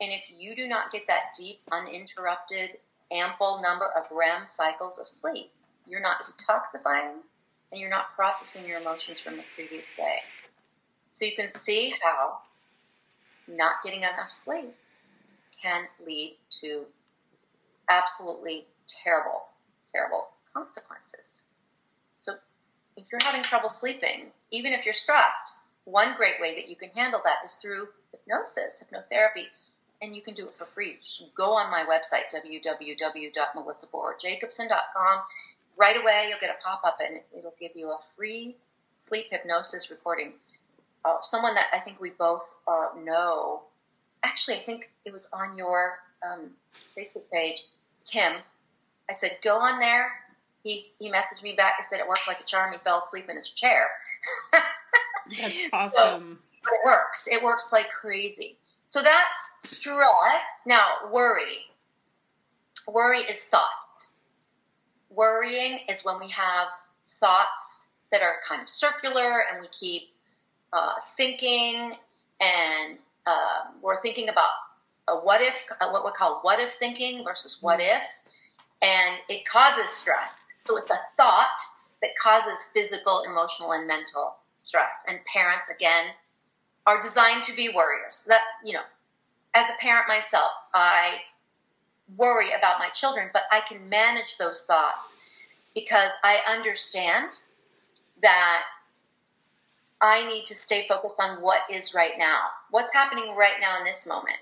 And 0.00 0.12
if 0.12 0.22
you 0.34 0.54
do 0.54 0.68
not 0.68 0.92
get 0.92 1.06
that 1.08 1.34
deep, 1.36 1.60
uninterrupted, 1.72 2.78
ample 3.10 3.60
number 3.62 3.86
of 3.86 4.04
REM 4.12 4.46
cycles 4.46 4.98
of 4.98 5.08
sleep, 5.08 5.50
you're 5.86 6.02
not 6.02 6.26
detoxifying 6.26 7.14
and 7.72 7.80
you're 7.80 7.90
not 7.90 8.14
processing 8.14 8.68
your 8.68 8.80
emotions 8.80 9.18
from 9.18 9.36
the 9.36 9.44
previous 9.54 9.86
day. 9.96 10.18
So 11.12 11.24
you 11.24 11.32
can 11.34 11.50
see 11.50 11.94
how 12.02 12.38
not 13.48 13.82
getting 13.82 14.00
enough 14.00 14.30
sleep 14.30 14.74
can 15.60 15.84
lead 16.06 16.36
to 16.60 16.84
absolutely 17.88 18.66
terrible, 18.86 19.46
terrible 19.92 20.28
consequences. 20.54 21.42
So 22.20 22.34
if 22.96 23.06
you're 23.10 23.24
having 23.24 23.42
trouble 23.42 23.68
sleeping, 23.68 24.26
even 24.50 24.72
if 24.72 24.84
you're 24.84 24.94
stressed, 24.94 25.54
one 25.84 26.14
great 26.16 26.34
way 26.40 26.54
that 26.54 26.68
you 26.68 26.76
can 26.76 26.90
handle 26.90 27.20
that 27.24 27.38
is 27.44 27.54
through 27.54 27.88
hypnosis, 28.12 28.82
hypnotherapy, 28.82 29.46
and 30.00 30.14
you 30.14 30.22
can 30.22 30.34
do 30.34 30.46
it 30.46 30.54
for 30.56 30.64
free. 30.64 30.98
Just 31.04 31.34
go 31.34 31.50
on 31.52 31.68
my 31.70 31.84
website, 31.84 32.30
www.melissaboerjacobson.com. 32.34 35.20
Right 35.76 35.96
away, 35.96 36.26
you'll 36.28 36.38
get 36.40 36.50
a 36.50 36.56
pop 36.64 36.82
up 36.84 36.98
and 37.04 37.20
it'll 37.36 37.54
give 37.60 37.72
you 37.74 37.90
a 37.90 37.98
free 38.16 38.56
sleep 38.94 39.26
hypnosis 39.30 39.90
recording. 39.90 40.32
Uh, 41.04 41.16
someone 41.22 41.54
that 41.54 41.68
I 41.72 41.78
think 41.78 42.00
we 42.00 42.10
both 42.10 42.42
uh, 42.66 42.88
know. 43.02 43.62
Actually, 44.24 44.56
I 44.56 44.64
think 44.64 44.90
it 45.04 45.12
was 45.12 45.28
on 45.32 45.56
your 45.56 46.00
um, 46.28 46.50
Facebook 46.96 47.30
page. 47.32 47.62
Tim. 48.04 48.32
I 49.10 49.14
said, 49.14 49.38
go 49.42 49.58
on 49.58 49.78
there. 49.78 50.10
He, 50.62 50.92
he 50.98 51.10
messaged 51.10 51.42
me 51.42 51.54
back. 51.54 51.74
I 51.78 51.84
said 51.88 52.00
it 52.00 52.06
worked 52.06 52.28
like 52.28 52.40
a 52.40 52.44
charm. 52.44 52.72
He 52.72 52.78
fell 52.78 53.02
asleep 53.06 53.30
in 53.30 53.36
his 53.36 53.48
chair. 53.48 53.88
that's 55.40 55.60
awesome. 55.72 55.92
So, 55.92 56.22
but 56.62 56.72
it 56.72 56.80
works. 56.84 57.26
It 57.26 57.42
works 57.42 57.68
like 57.72 57.88
crazy. 57.88 58.58
So 58.88 59.02
that's 59.02 59.70
stress. 59.70 60.42
Now, 60.66 60.86
worry. 61.12 61.66
Worry 62.86 63.20
is 63.20 63.40
thoughts. 63.42 64.08
Worrying 65.10 65.80
is 65.88 66.04
when 66.04 66.18
we 66.18 66.30
have 66.30 66.68
thoughts 67.20 67.82
that 68.10 68.22
are 68.22 68.36
kind 68.48 68.62
of 68.62 68.68
circular 68.68 69.44
and 69.52 69.60
we 69.60 69.68
keep 69.78 70.08
uh, 70.72 70.94
thinking 71.16 71.92
and 72.40 72.98
uh, 73.26 73.70
we're 73.82 74.00
thinking 74.00 74.30
about 74.30 74.48
a 75.08 75.16
what 75.16 75.42
if, 75.42 75.54
what 75.80 76.04
we 76.04 76.10
call 76.12 76.40
what 76.42 76.58
if 76.58 76.74
thinking 76.78 77.24
versus 77.24 77.58
what 77.60 77.80
mm-hmm. 77.80 77.96
if, 77.96 78.02
and 78.80 79.16
it 79.28 79.46
causes 79.46 79.90
stress. 79.90 80.46
So 80.60 80.78
it's 80.78 80.90
a 80.90 80.98
thought 81.18 81.58
that 82.00 82.10
causes 82.22 82.56
physical, 82.72 83.22
emotional, 83.26 83.72
and 83.72 83.86
mental 83.86 84.36
stress. 84.56 84.94
And 85.06 85.18
parents, 85.30 85.68
again, 85.74 86.06
are 86.88 87.00
designed 87.00 87.44
to 87.44 87.54
be 87.54 87.68
warriors. 87.68 88.24
That 88.26 88.40
you 88.64 88.72
know, 88.72 88.82
as 89.54 89.66
a 89.68 89.80
parent 89.80 90.08
myself, 90.08 90.50
I 90.74 91.18
worry 92.16 92.52
about 92.52 92.78
my 92.78 92.88
children, 92.88 93.30
but 93.32 93.42
I 93.52 93.60
can 93.68 93.88
manage 93.88 94.36
those 94.38 94.62
thoughts 94.62 95.14
because 95.74 96.10
I 96.24 96.40
understand 96.48 97.38
that 98.22 98.62
I 100.00 100.26
need 100.26 100.46
to 100.46 100.54
stay 100.54 100.86
focused 100.88 101.20
on 101.20 101.42
what 101.42 101.62
is 101.70 101.94
right 101.94 102.18
now. 102.18 102.38
What's 102.70 102.92
happening 102.92 103.34
right 103.36 103.60
now 103.60 103.78
in 103.78 103.84
this 103.84 104.06
moment? 104.06 104.38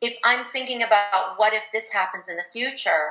if 0.00 0.16
I'm 0.24 0.46
thinking 0.52 0.82
about 0.82 1.34
what 1.36 1.52
if 1.52 1.62
this 1.72 1.84
happens 1.92 2.24
in 2.28 2.36
the 2.36 2.42
future, 2.52 3.10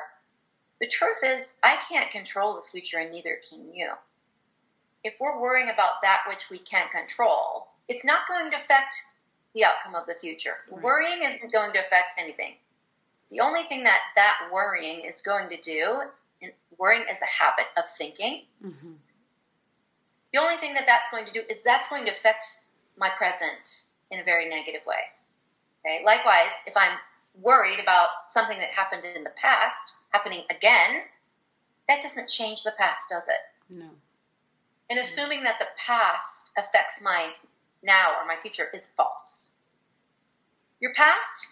the 0.80 0.88
truth 0.88 1.18
is 1.24 1.44
I 1.64 1.78
can't 1.88 2.10
control 2.10 2.56
the 2.56 2.70
future 2.72 2.98
and 2.98 3.12
neither 3.12 3.40
can 3.50 3.74
you. 3.74 3.90
If 5.04 5.14
we're 5.20 5.40
worrying 5.40 5.70
about 5.70 6.02
that 6.02 6.22
which 6.28 6.50
we 6.50 6.60
can't 6.60 6.92
control, 6.92 7.68
it's 7.90 8.06
not 8.06 8.20
going 8.30 8.52
to 8.52 8.58
affect 8.58 8.96
the 9.54 9.66
outcome 9.66 9.96
of 9.96 10.06
the 10.06 10.14
future. 10.14 10.58
Right. 10.72 10.82
Worrying 10.82 11.24
isn't 11.24 11.52
going 11.52 11.74
to 11.74 11.80
affect 11.80 12.14
anything. 12.18 12.54
The 13.32 13.42
only 13.42 13.64
thing 13.68 13.84
that 13.84 14.00
that 14.16 14.50
worrying 14.54 15.02
is 15.06 15.22
going 15.22 15.50
to 15.50 15.60
do, 15.60 16.02
and 16.42 16.52
worrying 16.78 17.04
is 17.04 17.18
a 17.22 17.44
habit 17.44 17.66
of 17.76 17.84
thinking. 17.98 18.44
Mm-hmm. 18.64 18.94
The 20.32 20.40
only 20.40 20.58
thing 20.58 20.76
that 20.76 20.86
that's 20.86 21.10
going 21.12 21.26
to 21.26 21.32
do 21.32 21.42
is 21.50 21.58
that's 21.66 21.90
going 21.90 22.06
to 22.06 22.12
affect 22.12 22.46
my 22.98 23.10
present 23.10 23.84
in 24.12 24.20
a 24.20 24.24
very 24.24 24.48
negative 24.48 24.86
way. 24.86 25.10
Okay. 25.86 26.04
Likewise, 26.06 26.54
if 26.68 26.78
I'm 26.78 26.98
worried 27.42 27.80
about 27.80 28.10
something 28.32 28.60
that 28.60 28.70
happened 28.70 29.04
in 29.04 29.24
the 29.24 29.34
past 29.42 29.94
happening 30.12 30.44
again, 30.50 31.02
that 31.88 32.04
doesn't 32.04 32.30
change 32.30 32.64
the 32.64 32.74
past, 32.78 33.02
does 33.10 33.24
it? 33.28 33.78
No. 33.78 33.90
And 34.90 35.00
assuming 35.00 35.44
that 35.44 35.60
the 35.60 35.68
past 35.78 36.52
affects 36.58 36.94
my 37.02 37.30
now 37.84 38.10
or 38.20 38.28
my 38.28 38.36
future 38.42 38.68
is 38.74 38.84
false. 38.96 39.52
Your 40.80 40.94
past 40.94 41.48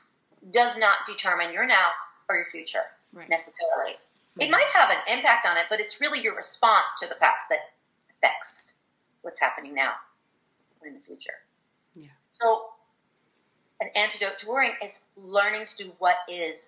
does 0.51 0.77
not 0.77 0.99
determine 1.05 1.53
your 1.53 1.65
now 1.65 1.89
or 2.29 2.35
your 2.35 2.45
future 2.51 2.83
right. 3.13 3.29
necessarily. 3.29 3.95
It 4.39 4.51
might 4.51 4.67
have 4.73 4.91
an 4.91 4.97
impact 5.07 5.47
on 5.47 5.57
it, 5.57 5.65
but 5.67 5.79
it's 5.79 5.99
really 5.99 6.21
your 6.21 6.35
response 6.35 6.99
to 7.01 7.07
the 7.07 7.15
past 7.15 7.41
that 7.49 7.71
affects 8.11 8.73
what's 9.23 9.39
happening 9.39 9.73
now 9.73 9.93
or 10.79 10.87
in 10.87 10.93
the 10.93 10.99
future. 10.99 11.33
Yeah. 11.95 12.09
So 12.31 12.65
an 13.81 13.89
antidote 13.95 14.37
to 14.39 14.47
worrying 14.47 14.73
is 14.85 14.93
learning 15.15 15.65
to 15.75 15.83
do 15.83 15.91
what 15.97 16.17
is 16.29 16.59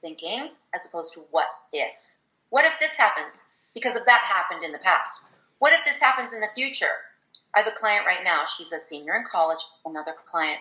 thinking 0.00 0.50
as 0.74 0.84
opposed 0.84 1.14
to 1.14 1.22
what 1.30 1.46
if. 1.72 1.94
What 2.50 2.64
if 2.64 2.72
this 2.80 2.90
happens? 2.90 3.36
Because 3.72 3.96
of 3.96 4.04
that 4.04 4.22
happened 4.26 4.64
in 4.64 4.72
the 4.72 4.78
past. 4.78 5.12
What 5.60 5.72
if 5.72 5.80
this 5.86 5.96
happens 5.96 6.32
in 6.32 6.40
the 6.40 6.48
future? 6.54 7.11
I 7.54 7.60
have 7.60 7.66
a 7.66 7.76
client 7.76 8.06
right 8.06 8.24
now. 8.24 8.44
She's 8.46 8.72
a 8.72 8.80
senior 8.80 9.14
in 9.16 9.24
college. 9.30 9.60
Another 9.84 10.14
client. 10.30 10.58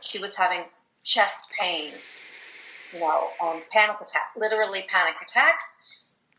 She 0.00 0.18
was 0.18 0.36
having 0.36 0.64
chest 1.04 1.48
pain, 1.58 1.92
you 2.92 3.00
know, 3.00 3.28
um, 3.42 3.62
panic 3.70 3.96
attack, 4.00 4.30
literally 4.36 4.84
panic 4.88 5.14
attacks, 5.22 5.64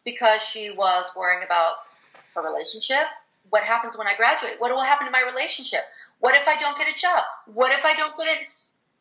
because 0.05 0.41
she 0.41 0.71
was 0.71 1.05
worrying 1.17 1.43
about 1.43 1.75
her 2.35 2.41
relationship. 2.41 3.07
What 3.49 3.63
happens 3.63 3.97
when 3.97 4.07
I 4.07 4.15
graduate? 4.15 4.53
What 4.59 4.71
will 4.71 4.81
happen 4.81 5.05
to 5.05 5.11
my 5.11 5.23
relationship? 5.23 5.81
What 6.19 6.35
if 6.35 6.47
I 6.47 6.59
don't 6.59 6.77
get 6.77 6.87
a 6.87 6.97
job? 6.97 7.23
What 7.45 7.71
if 7.71 7.83
I 7.83 7.95
don't 7.95 8.15
get 8.17 8.27
it? 8.27 8.47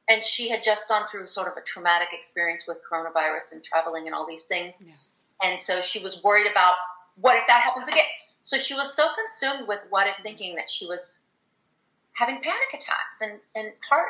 and 0.09 0.25
she 0.25 0.49
had 0.49 0.63
just 0.63 0.89
gone 0.89 1.07
through 1.11 1.27
sort 1.27 1.49
of 1.49 1.57
a 1.57 1.61
traumatic 1.61 2.09
experience 2.13 2.65
with 2.67 2.79
coronavirus 2.91 3.53
and 3.53 3.63
traveling 3.63 4.07
and 4.07 4.15
all 4.15 4.27
these 4.27 4.43
things. 4.43 4.75
Yeah. 4.85 4.95
And 5.43 5.61
so 5.61 5.81
she 5.83 6.03
was 6.03 6.23
worried 6.25 6.51
about 6.51 6.75
what 7.17 7.37
if 7.37 7.45
that 7.47 7.61
happens 7.63 7.89
again. 7.89 8.05
So 8.49 8.57
she 8.57 8.73
was 8.73 8.97
so 8.97 9.09
consumed 9.15 9.69
with 9.69 9.81
what 9.91 10.07
if 10.07 10.17
thinking 10.23 10.55
that 10.55 10.71
she 10.71 10.87
was 10.87 11.19
having 12.15 12.37
panic 12.37 12.71
attacks 12.73 13.21
and, 13.21 13.33
and 13.55 13.73
heart 13.87 14.09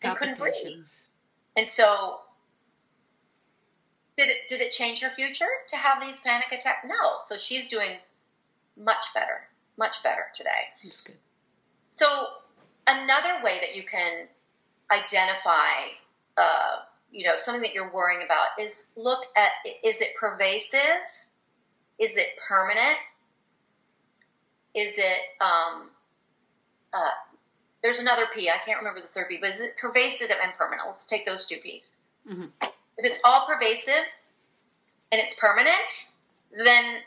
and 0.00 0.16
couldn't 0.16 0.38
breathe. 0.38 0.54
And 1.58 1.68
so, 1.68 2.20
did 4.16 4.30
it 4.30 4.36
did 4.48 4.62
it 4.62 4.72
change 4.72 5.00
her 5.00 5.10
future 5.10 5.44
to 5.68 5.76
have 5.76 6.00
these 6.00 6.18
panic 6.20 6.46
attacks? 6.52 6.86
No. 6.86 7.18
So 7.28 7.36
she's 7.36 7.68
doing 7.68 7.98
much 8.78 9.04
better, 9.12 9.48
much 9.76 10.02
better 10.02 10.24
today. 10.34 10.72
That's 10.82 11.02
good. 11.02 11.18
So 11.90 12.28
another 12.86 13.44
way 13.44 13.58
that 13.60 13.76
you 13.76 13.82
can 13.82 14.26
identify, 14.90 15.92
uh, 16.38 16.76
you 17.12 17.26
know, 17.26 17.34
something 17.36 17.60
that 17.60 17.74
you're 17.74 17.92
worrying 17.92 18.24
about 18.24 18.58
is 18.58 18.72
look 18.96 19.24
at 19.36 19.50
is 19.84 19.96
it 20.00 20.16
pervasive? 20.18 21.04
Is 21.98 22.16
it 22.16 22.28
permanent? 22.48 22.96
Is 24.76 24.92
it 24.98 25.18
um, 25.40 25.88
uh, 26.92 27.10
there's 27.82 27.98
another 27.98 28.26
P. 28.34 28.50
I 28.50 28.58
can't 28.64 28.78
remember 28.78 29.00
the 29.00 29.06
third 29.08 29.28
P, 29.30 29.38
but 29.40 29.50
is 29.54 29.60
it 29.60 29.76
pervasive 29.80 30.28
and 30.30 30.52
permanent? 30.56 30.86
Let's 30.86 31.06
take 31.06 31.24
those 31.26 31.46
two 31.46 31.56
P's. 31.62 31.92
Mhm. 32.30 32.50
If 32.62 32.70
it's 33.04 33.18
all 33.24 33.46
pervasive 33.46 34.04
and 35.10 35.20
it's 35.20 35.34
permanent, 35.36 36.10
then 36.64 36.98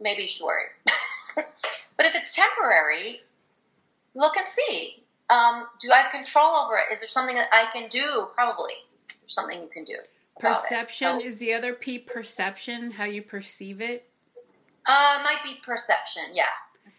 maybe 0.00 0.22
you 0.24 0.28
should 0.28 0.44
worry. 0.44 0.66
but 1.34 2.04
if 2.06 2.14
it's 2.14 2.34
temporary, 2.34 3.22
look 4.14 4.36
and 4.36 4.46
see. 4.48 5.04
Um, 5.30 5.68
do 5.80 5.90
I 5.90 5.96
have 6.02 6.12
control 6.12 6.54
over 6.56 6.76
it? 6.76 6.92
Is 6.92 7.00
there 7.00 7.08
something 7.08 7.36
that 7.36 7.48
I 7.52 7.70
can 7.72 7.88
do? 7.88 8.28
Probably. 8.34 8.74
There's 9.08 9.34
something 9.34 9.62
you 9.62 9.68
can 9.68 9.84
do. 9.84 9.96
Perception 10.38 11.20
So- 11.20 11.26
is 11.26 11.38
the 11.38 11.54
other 11.54 11.72
P. 11.72 11.98
Perception, 11.98 12.92
how 12.92 13.04
you 13.04 13.22
perceive 13.22 13.80
it. 13.80 14.10
Uh, 14.86 15.20
might 15.24 15.42
be 15.42 15.54
perception. 15.64 16.34
Yeah. 16.34 16.48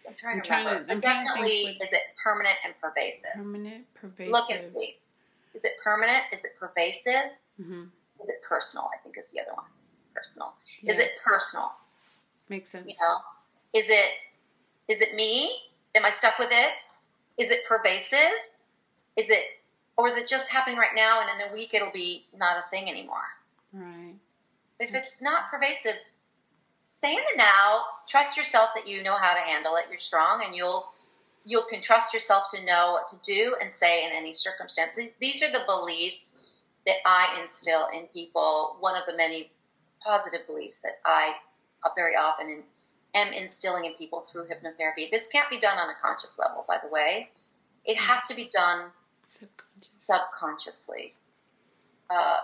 I'm 0.08 0.14
trying 0.18 0.36
I'm 0.36 0.42
to 0.42 0.46
trying 0.48 0.64
to- 0.64 0.70
remember. 0.70 0.92
I'm 0.92 0.98
but 1.00 1.04
trying 1.06 1.26
to 1.26 1.32
think 1.32 1.36
definitely, 1.46 1.64
what- 1.80 1.86
is 1.88 1.92
it 1.92 2.02
permanent 2.22 2.56
and 2.64 2.74
pervasive? 2.80 3.30
Permanent, 3.34 3.94
pervasive. 3.94 4.32
Look 4.32 4.50
and 4.50 4.76
see. 4.76 4.98
Is 5.54 5.64
it 5.64 5.76
permanent? 5.82 6.24
Is 6.32 6.44
it 6.44 6.56
pervasive? 6.58 7.30
hmm 7.56 7.84
Is 8.22 8.28
it 8.28 8.42
personal? 8.42 8.90
I 8.92 8.98
think 9.02 9.16
is 9.18 9.28
the 9.32 9.40
other 9.40 9.52
one. 9.54 9.64
Personal. 10.14 10.54
Yeah, 10.82 10.92
Is 10.94 10.98
it 10.98 11.12
personal? 11.24 11.72
makes 12.48 12.70
sense? 12.70 12.86
You 12.88 12.94
know, 13.06 13.20
is 13.72 13.86
it 13.88 14.12
is 14.88 15.00
it 15.00 15.14
me? 15.14 15.56
Am 15.94 16.04
I 16.04 16.10
stuck 16.10 16.38
with 16.38 16.50
it? 16.52 16.72
Is 17.38 17.50
it 17.50 17.64
pervasive? 17.66 18.32
Is 19.16 19.28
it 19.30 19.44
or 19.96 20.08
is 20.08 20.16
it 20.16 20.28
just 20.28 20.48
happening 20.50 20.78
right 20.78 20.94
now 20.94 21.20
and 21.20 21.40
in 21.40 21.48
a 21.48 21.52
week 21.52 21.72
it'll 21.74 21.90
be 21.90 22.26
not 22.36 22.56
a 22.58 22.68
thing 22.70 22.88
anymore? 22.88 23.24
Right. 23.72 24.14
If 24.78 24.94
it's 24.94 25.20
not 25.22 25.50
pervasive, 25.50 25.96
stay 26.96 27.10
in 27.12 27.16
the 27.32 27.36
now. 27.38 27.82
Trust 28.08 28.36
yourself 28.36 28.70
that 28.74 28.86
you 28.86 29.02
know 29.02 29.16
how 29.16 29.34
to 29.34 29.40
handle 29.40 29.76
it. 29.76 29.84
You're 29.90 29.98
strong, 30.00 30.42
and 30.44 30.54
you'll 30.54 30.86
you 31.44 31.62
can 31.70 31.80
trust 31.80 32.12
yourself 32.12 32.44
to 32.52 32.64
know 32.64 32.92
what 32.92 33.08
to 33.08 33.16
do 33.24 33.54
and 33.62 33.70
say 33.72 34.04
in 34.04 34.10
any 34.12 34.32
circumstance. 34.32 34.92
These- 35.20 35.42
are 35.42 35.52
the 35.52 35.62
beliefs 35.66 36.32
that 36.86 36.96
I 37.06 37.40
instill 37.40 37.86
in 37.94 38.06
people. 38.08 38.76
One 38.80 38.96
of 38.96 39.06
the 39.06 39.16
many 39.16 39.50
positive 40.04 40.44
beliefs 40.46 40.78
that 40.82 40.98
I 41.04 41.34
uh, 41.84 41.90
very 41.94 42.16
often 42.16 42.64
am 43.14 43.32
instilling 43.32 43.84
in 43.84 43.94
people 43.94 44.26
through 44.30 44.46
hypnotherapy. 44.46 45.08
This 45.10 45.28
can't 45.28 45.48
be 45.48 45.58
done 45.58 45.78
on 45.78 45.88
a 45.88 45.94
conscious 46.02 46.36
level, 46.38 46.64
by 46.66 46.78
the 46.82 46.88
way. 46.88 47.30
It 47.84 47.96
has 47.96 48.26
to 48.26 48.34
be 48.34 48.48
done 48.52 48.86
Subconscious. 49.26 49.90
subconsciously. 50.00 51.14
Uh, 52.10 52.38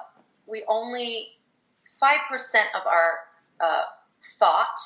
we 0.46 0.64
only 0.68 1.28
five 1.98 2.20
percent 2.28 2.68
of 2.80 2.86
our 2.86 3.14
uh, 3.60 3.84
thought 4.42 4.78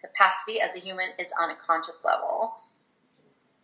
capacity 0.00 0.60
as 0.60 0.70
a 0.76 0.78
human 0.78 1.08
is 1.18 1.28
on 1.40 1.50
a 1.50 1.56
conscious 1.56 2.04
level, 2.04 2.56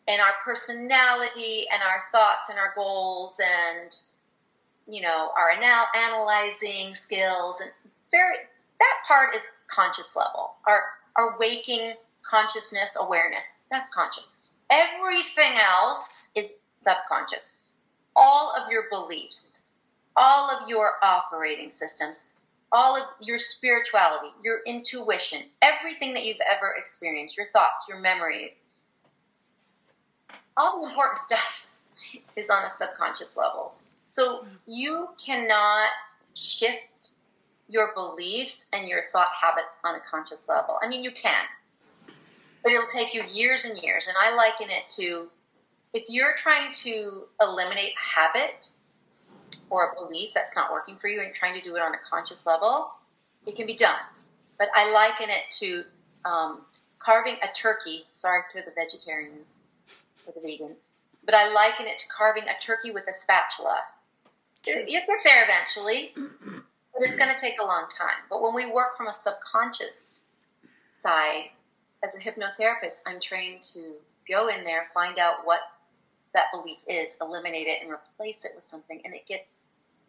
and 0.08 0.20
our 0.20 0.34
personality 0.44 1.66
and 1.72 1.82
our 1.82 2.04
thoughts 2.12 2.48
and 2.48 2.58
our 2.58 2.72
goals 2.74 3.34
and 3.38 3.94
you 4.86 5.02
know 5.02 5.30
our 5.36 5.50
anal- 5.50 5.92
analyzing 5.94 6.94
skills 6.94 7.56
and 7.60 7.70
very 8.10 8.36
that 8.80 8.96
part 9.06 9.34
is 9.34 9.42
conscious 9.66 10.16
level. 10.16 10.54
Our 10.66 10.82
our 11.16 11.36
waking 11.38 11.94
consciousness 12.22 12.96
awareness 12.98 13.44
that's 13.70 13.90
conscious. 13.90 14.36
Everything 14.70 15.58
else 15.58 16.28
is 16.34 16.46
subconscious 16.86 17.50
all 18.16 18.54
of 18.56 18.70
your 18.70 18.84
beliefs, 18.90 19.58
all 20.16 20.50
of 20.50 20.68
your 20.68 20.92
operating 21.02 21.70
systems, 21.70 22.26
all 22.74 22.96
of 22.96 23.04
your 23.20 23.38
spirituality, 23.38 24.26
your 24.42 24.58
intuition, 24.66 25.42
everything 25.62 26.12
that 26.12 26.24
you've 26.24 26.36
ever 26.40 26.74
experienced, 26.76 27.36
your 27.36 27.46
thoughts, 27.52 27.84
your 27.88 28.00
memories, 28.00 28.54
all 30.56 30.80
the 30.80 30.88
important 30.88 31.22
stuff 31.24 31.66
is 32.36 32.50
on 32.50 32.64
a 32.64 32.70
subconscious 32.76 33.36
level. 33.36 33.74
So 34.08 34.44
you 34.66 35.08
cannot 35.24 35.88
shift 36.34 37.12
your 37.68 37.94
beliefs 37.94 38.64
and 38.72 38.88
your 38.88 39.04
thought 39.12 39.28
habits 39.40 39.72
on 39.84 39.94
a 39.94 40.00
conscious 40.10 40.42
level. 40.48 40.78
I 40.82 40.88
mean, 40.88 41.02
you 41.04 41.12
can, 41.12 41.44
but 42.62 42.72
it'll 42.72 42.88
take 42.92 43.14
you 43.14 43.22
years 43.30 43.64
and 43.64 43.78
years. 43.78 44.08
And 44.08 44.16
I 44.20 44.34
liken 44.34 44.68
it 44.70 44.88
to 44.96 45.28
if 45.92 46.04
you're 46.08 46.34
trying 46.36 46.72
to 46.82 47.24
eliminate 47.40 47.92
habit 47.96 48.68
or 49.70 49.92
a 49.92 49.94
belief 49.94 50.30
that's 50.34 50.54
not 50.54 50.72
working 50.72 50.96
for 50.96 51.08
you 51.08 51.22
and 51.22 51.34
trying 51.34 51.54
to 51.54 51.60
do 51.60 51.76
it 51.76 51.82
on 51.82 51.94
a 51.94 51.98
conscious 52.08 52.46
level, 52.46 52.90
it 53.46 53.56
can 53.56 53.66
be 53.66 53.76
done. 53.76 54.00
But 54.58 54.68
I 54.74 54.90
liken 54.92 55.30
it 55.30 55.50
to 55.58 55.84
um, 56.24 56.62
carving 56.98 57.34
a 57.42 57.52
turkey. 57.54 58.04
Sorry 58.14 58.42
to 58.52 58.62
the 58.62 58.72
vegetarians 58.74 59.46
or 60.26 60.32
the 60.32 60.46
vegans, 60.46 60.78
but 61.24 61.34
I 61.34 61.52
liken 61.52 61.86
it 61.86 61.98
to 61.98 62.04
carving 62.08 62.44
a 62.44 62.60
turkey 62.64 62.90
with 62.90 63.04
a 63.08 63.12
spatula. 63.12 63.78
Sure. 64.64 64.80
You 64.80 64.86
get 64.86 65.06
there 65.24 65.44
eventually, 65.44 66.12
but 66.16 67.02
it's 67.02 67.16
going 67.16 67.34
to 67.34 67.38
take 67.38 67.60
a 67.60 67.64
long 67.64 67.86
time. 67.96 68.24
But 68.30 68.40
when 68.40 68.54
we 68.54 68.64
work 68.70 68.96
from 68.96 69.08
a 69.08 69.12
subconscious 69.12 70.20
side, 71.02 71.50
as 72.02 72.14
a 72.14 72.18
hypnotherapist, 72.18 73.00
I'm 73.06 73.20
trained 73.20 73.62
to 73.74 73.92
go 74.28 74.48
in 74.48 74.64
there, 74.64 74.86
find 74.94 75.18
out 75.18 75.44
what 75.44 75.60
that 76.34 76.46
belief 76.52 76.78
is, 76.88 77.10
eliminate 77.20 77.66
it, 77.66 77.78
and 77.82 77.90
replace 77.90 78.44
it 78.44 78.52
with 78.54 78.64
something. 78.64 79.00
And 79.04 79.14
it 79.14 79.26
gets 79.26 79.62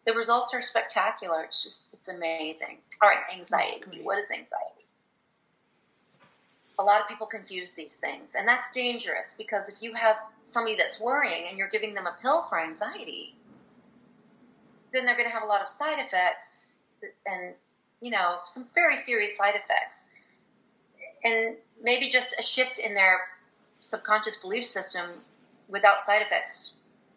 the 0.06 0.12
results 0.12 0.54
are 0.54 0.62
spectacular. 0.62 1.42
It's 1.44 1.62
just 1.62 1.88
it's 1.92 2.08
amazing. 2.08 2.78
All 3.02 3.08
right, 3.08 3.18
anxiety. 3.34 4.02
What 4.02 4.18
is 4.18 4.26
anxiety? 4.30 4.86
A 6.78 6.82
lot 6.82 7.00
of 7.00 7.08
people 7.08 7.26
confuse 7.26 7.72
these 7.72 7.94
things, 7.94 8.30
and 8.36 8.46
that's 8.46 8.70
dangerous 8.72 9.34
because 9.36 9.68
if 9.68 9.76
you 9.80 9.94
have 9.94 10.16
somebody 10.50 10.76
that's 10.76 11.00
worrying 11.00 11.44
and 11.48 11.56
you're 11.56 11.70
giving 11.70 11.94
them 11.94 12.06
a 12.06 12.16
pill 12.20 12.44
for 12.48 12.60
anxiety, 12.60 13.34
then 14.92 15.04
they're 15.04 15.16
going 15.16 15.28
to 15.28 15.32
have 15.32 15.42
a 15.42 15.46
lot 15.46 15.62
of 15.62 15.68
side 15.68 15.98
effects 15.98 16.46
and 17.26 17.54
you 18.00 18.10
know 18.10 18.38
some 18.44 18.66
very 18.74 18.96
serious 18.96 19.36
side 19.36 19.54
effects 19.54 19.96
and 21.24 21.56
maybe 21.82 22.08
just 22.10 22.34
a 22.38 22.42
shift 22.42 22.78
in 22.78 22.94
their 22.94 23.20
subconscious 23.80 24.36
belief 24.36 24.66
system 24.66 25.10
without 25.68 26.04
side 26.06 26.22
effects 26.22 26.72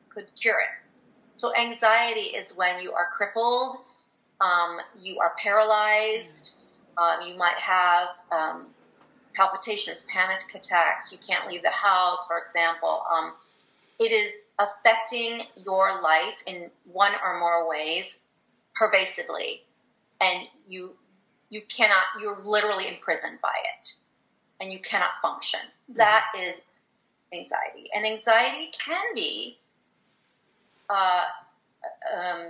could 0.09 0.25
cure 0.39 0.59
it. 0.59 0.89
So, 1.33 1.55
anxiety 1.55 2.35
is 2.35 2.55
when 2.55 2.81
you 2.81 2.91
are 2.93 3.07
crippled, 3.15 3.77
um, 4.41 4.77
you 4.99 5.19
are 5.19 5.33
paralyzed, 5.41 6.55
um, 6.97 7.27
you 7.27 7.35
might 7.35 7.57
have 7.57 8.09
um, 8.31 8.67
palpitations, 9.35 10.03
panic 10.13 10.43
attacks, 10.53 11.11
you 11.11 11.17
can't 11.25 11.47
leave 11.47 11.61
the 11.61 11.69
house, 11.69 12.19
for 12.27 12.43
example. 12.45 13.03
Um, 13.13 13.33
it 13.99 14.11
is 14.11 14.31
affecting 14.59 15.43
your 15.63 16.01
life 16.01 16.35
in 16.45 16.69
one 16.85 17.13
or 17.23 17.39
more 17.39 17.69
ways 17.69 18.17
pervasively, 18.75 19.61
and 20.21 20.43
you 20.67 20.93
you 21.49 21.61
cannot 21.67 22.03
you're 22.21 22.39
literally 22.43 22.87
imprisoned 22.87 23.39
by 23.41 23.53
it 23.79 23.93
and 24.61 24.71
you 24.71 24.79
cannot 24.79 25.09
function 25.21 25.59
that 25.95 26.25
is 26.39 26.59
anxiety. 27.33 27.89
And 27.93 28.05
anxiety 28.05 28.71
can 28.85 29.13
be 29.13 29.57
uh, 30.89 31.25
um, 32.17 32.45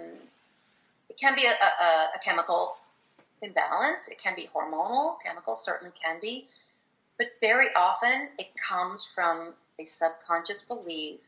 it 1.09 1.17
can 1.19 1.35
be 1.35 1.45
a, 1.45 1.51
a, 1.51 2.09
a 2.15 2.19
chemical 2.23 2.77
imbalance. 3.41 4.07
It 4.09 4.21
can 4.21 4.35
be 4.35 4.49
hormonal. 4.53 5.15
Chemical 5.25 5.57
certainly 5.57 5.93
can 6.01 6.17
be. 6.21 6.47
But 7.17 7.27
very 7.41 7.67
often 7.75 8.29
it 8.37 8.47
comes 8.55 9.07
from 9.13 9.53
a 9.79 9.85
subconscious 9.85 10.61
belief 10.61 11.19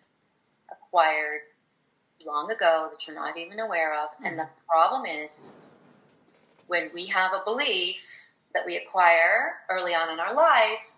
acquired 0.72 1.42
long 2.26 2.52
ago 2.52 2.90
that 2.92 3.08
you're 3.08 3.16
not 3.16 3.38
even 3.38 3.60
aware 3.60 4.00
of. 4.00 4.10
And 4.24 4.40
the 4.40 4.48
problem 4.70 5.06
is 5.06 5.32
when 6.68 6.90
we 6.94 7.08
have 7.08 7.34
a 7.34 7.44
belief 7.44 7.98
that 8.54 8.66
we 8.66 8.78
acquire 8.78 9.56
early 9.70 9.94
on 9.94 10.10
in 10.10 10.20
our 10.20 10.34
life, 10.34 10.91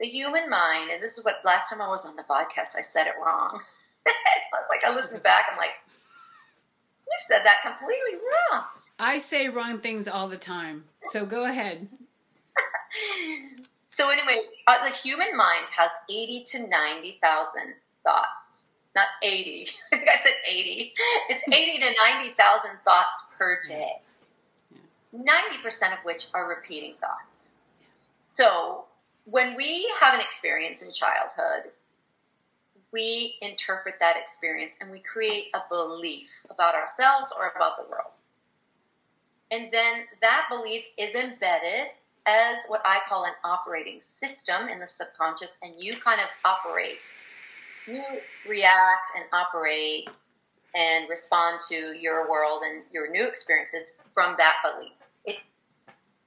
the 0.00 0.06
human 0.06 0.48
mind, 0.50 0.90
and 0.90 1.02
this 1.02 1.18
is 1.18 1.24
what 1.24 1.36
last 1.44 1.70
time 1.70 1.80
I 1.80 1.88
was 1.88 2.04
on 2.04 2.16
the 2.16 2.22
podcast, 2.22 2.76
I 2.76 2.82
said 2.82 3.06
it 3.06 3.14
wrong. 3.24 3.60
I 4.06 4.10
was 4.52 4.66
like, 4.70 4.84
I 4.84 4.94
listened 4.94 5.22
back, 5.22 5.46
I'm 5.50 5.56
like, 5.56 5.70
you 5.88 7.16
said 7.28 7.42
that 7.44 7.62
completely 7.62 8.20
wrong. 8.20 8.64
I 8.98 9.18
say 9.18 9.48
wrong 9.48 9.78
things 9.78 10.08
all 10.08 10.28
the 10.28 10.38
time. 10.38 10.84
So 11.04 11.26
go 11.26 11.44
ahead. 11.44 11.88
So 13.86 14.10
anyway, 14.10 14.40
uh, 14.66 14.84
the 14.84 14.90
human 14.90 15.36
mind 15.36 15.68
has 15.76 15.88
eighty 16.10 16.42
to 16.48 16.66
ninety 16.66 17.20
thousand 17.22 17.74
thoughts 18.02 18.44
not 18.94 19.06
80. 19.22 19.68
I 19.92 19.96
think 19.96 20.08
I 20.08 20.16
said 20.22 20.34
80. 20.48 20.94
It's 21.28 21.42
80 21.46 21.78
to 21.80 21.94
90,000 22.20 22.70
thoughts 22.84 23.24
per 23.36 23.60
day. 23.66 24.00
90% 25.14 25.92
of 25.92 25.98
which 26.04 26.28
are 26.34 26.48
repeating 26.48 26.94
thoughts. 27.00 27.50
So 28.26 28.84
when 29.24 29.56
we 29.56 29.90
have 30.00 30.14
an 30.14 30.20
experience 30.20 30.82
in 30.82 30.92
childhood, 30.92 31.70
we 32.92 33.34
interpret 33.42 33.96
that 34.00 34.16
experience 34.16 34.74
and 34.80 34.90
we 34.90 35.00
create 35.00 35.46
a 35.54 35.60
belief 35.68 36.28
about 36.50 36.74
ourselves 36.74 37.32
or 37.36 37.52
about 37.54 37.76
the 37.76 37.90
world. 37.90 38.12
And 39.50 39.68
then 39.72 40.04
that 40.20 40.46
belief 40.50 40.84
is 40.96 41.14
embedded 41.14 41.88
as 42.26 42.56
what 42.68 42.82
I 42.84 43.00
call 43.08 43.24
an 43.24 43.32
operating 43.44 44.00
system 44.18 44.68
in 44.68 44.80
the 44.80 44.86
subconscious, 44.86 45.56
and 45.62 45.74
you 45.76 45.96
kind 45.96 46.20
of 46.20 46.28
operate. 46.44 46.96
You 47.86 48.02
react 48.48 49.10
and 49.14 49.26
operate 49.32 50.08
and 50.74 51.08
respond 51.08 51.60
to 51.68 51.92
your 51.92 52.28
world 52.30 52.62
and 52.64 52.82
your 52.92 53.10
new 53.10 53.26
experiences 53.26 53.82
from 54.14 54.36
that 54.38 54.56
belief. 54.64 54.92
It 55.26 55.36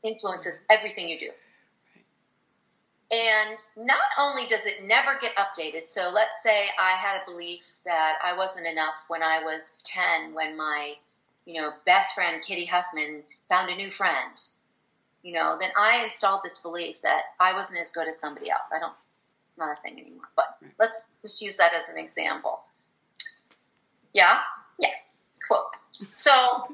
influences 0.03 0.55
everything 0.69 1.09
you 1.09 1.19
do. 1.19 1.29
And 3.09 3.57
not 3.77 4.01
only 4.19 4.47
does 4.47 4.65
it 4.65 4.85
never 4.85 5.17
get 5.21 5.31
updated, 5.37 5.89
so 5.89 6.09
let's 6.13 6.43
say 6.43 6.67
I 6.77 6.91
had 6.91 7.21
a 7.21 7.31
belief 7.31 7.61
that 7.85 8.15
I 8.23 8.35
wasn't 8.35 8.67
enough 8.67 8.95
when 9.07 9.23
I 9.23 9.41
was 9.41 9.61
10, 9.85 10.33
when 10.33 10.57
my, 10.57 10.95
you 11.45 11.61
know, 11.61 11.71
best 11.85 12.13
friend 12.13 12.43
Kitty 12.43 12.65
Huffman 12.65 13.23
found 13.47 13.69
a 13.69 13.75
new 13.75 13.89
friend, 13.89 14.37
you 15.23 15.33
know, 15.33 15.57
then 15.59 15.69
I 15.77 16.03
installed 16.03 16.41
this 16.43 16.57
belief 16.57 17.01
that 17.01 17.21
I 17.39 17.53
wasn't 17.53 17.79
as 17.79 17.91
good 17.91 18.09
as 18.09 18.19
somebody 18.19 18.49
else. 18.49 18.67
I 18.73 18.79
don't, 18.79 18.93
it's 19.47 19.57
not 19.57 19.77
a 19.77 19.81
thing 19.81 19.99
anymore, 19.99 20.29
but 20.35 20.57
let's 20.77 21.03
just 21.21 21.41
use 21.41 21.55
that 21.55 21.73
as 21.73 21.83
an 21.89 21.97
example. 21.97 22.59
Yeah? 24.13 24.39
Yeah. 24.79 24.89
Cool. 25.47 25.65
So 26.11 26.67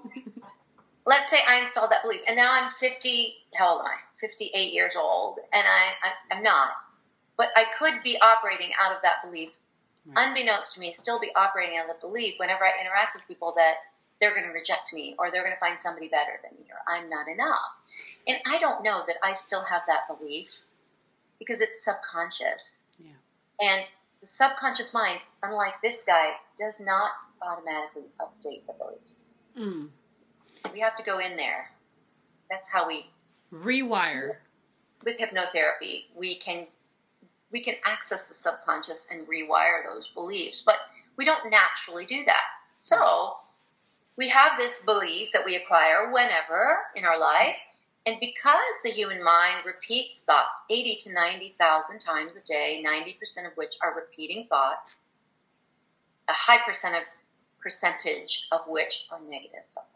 let's 1.05 1.29
say 1.29 1.39
I 1.47 1.61
installed 1.61 1.91
that 1.91 2.03
belief, 2.03 2.21
and 2.27 2.35
now 2.35 2.51
I'm 2.53 2.71
50. 2.71 3.35
How 3.55 3.73
old 3.73 3.81
am 3.81 3.87
I? 3.87 3.97
58 4.19 4.73
years 4.73 4.93
old, 4.97 5.39
and 5.51 5.63
I, 5.67 6.09
I 6.31 6.37
am 6.37 6.43
not. 6.43 6.71
But 7.37 7.49
I 7.55 7.65
could 7.77 8.03
be 8.03 8.17
operating 8.21 8.71
out 8.81 8.95
of 8.95 9.01
that 9.01 9.23
belief, 9.23 9.49
right. 10.05 10.27
unbeknownst 10.27 10.75
to 10.75 10.79
me, 10.79 10.93
still 10.93 11.19
be 11.19 11.31
operating 11.35 11.77
out 11.77 11.89
of 11.89 11.95
the 11.99 12.07
belief 12.07 12.35
whenever 12.37 12.63
I 12.63 12.71
interact 12.79 13.15
with 13.15 13.27
people 13.27 13.53
that 13.57 13.75
they're 14.21 14.33
going 14.33 14.47
to 14.47 14.53
reject 14.53 14.93
me, 14.93 15.15
or 15.17 15.31
they're 15.31 15.43
going 15.43 15.53
to 15.53 15.59
find 15.59 15.79
somebody 15.79 16.07
better 16.07 16.39
than 16.43 16.57
me, 16.57 16.65
or 16.71 16.79
I'm 16.87 17.09
not 17.09 17.27
enough. 17.27 17.73
And 18.27 18.37
I 18.47 18.59
don't 18.59 18.83
know 18.83 19.03
that 19.07 19.17
I 19.23 19.33
still 19.33 19.63
have 19.63 19.81
that 19.87 20.07
belief 20.07 20.49
because 21.39 21.59
it's 21.59 21.83
subconscious. 21.83 22.79
Yeah. 22.99 23.11
And 23.59 23.85
the 24.21 24.27
subconscious 24.27 24.93
mind, 24.93 25.19
unlike 25.41 25.73
this 25.81 26.03
guy, 26.05 26.31
does 26.57 26.75
not 26.79 27.11
automatically 27.41 28.03
update 28.21 28.65
the 28.65 28.73
beliefs. 28.73 29.23
Mm. 29.59 29.89
We 30.71 30.79
have 30.79 30.95
to 30.97 31.03
go 31.03 31.19
in 31.19 31.35
there. 31.35 31.71
That's 32.49 32.67
how 32.67 32.87
we 32.87 33.07
rewire. 33.53 34.37
With 35.03 35.17
hypnotherapy, 35.17 36.05
we 36.15 36.35
can 36.35 36.67
we 37.51 37.61
can 37.61 37.75
access 37.85 38.21
the 38.27 38.35
subconscious 38.41 39.05
and 39.11 39.27
rewire 39.27 39.83
those 39.85 40.09
beliefs, 40.15 40.63
but 40.65 40.77
we 41.17 41.25
don't 41.25 41.51
naturally 41.51 42.05
do 42.05 42.23
that. 42.25 42.41
So 42.75 43.35
we 44.17 44.29
have 44.29 44.53
this 44.57 44.79
belief 44.85 45.29
that 45.33 45.45
we 45.45 45.55
acquire 45.55 46.11
whenever 46.11 46.77
in 46.95 47.05
our 47.05 47.19
life, 47.19 47.55
and 48.05 48.15
because 48.19 48.55
the 48.83 48.91
human 48.91 49.23
mind 49.23 49.65
repeats 49.65 50.19
thoughts 50.25 50.61
80 50.69 50.99
to 51.03 51.13
90,000 51.13 51.99
times 51.99 52.33
a 52.35 52.47
day, 52.47 52.83
90% 52.85 53.45
of 53.45 53.53
which 53.55 53.75
are 53.83 53.95
repeating 53.95 54.47
thoughts, 54.49 54.99
a 56.27 56.33
high 56.33 56.59
percent 56.65 56.95
of 56.95 57.03
percentage 57.61 58.47
of 58.51 58.61
which 58.67 59.05
are 59.11 59.19
negative 59.29 59.63
thoughts 59.73 59.92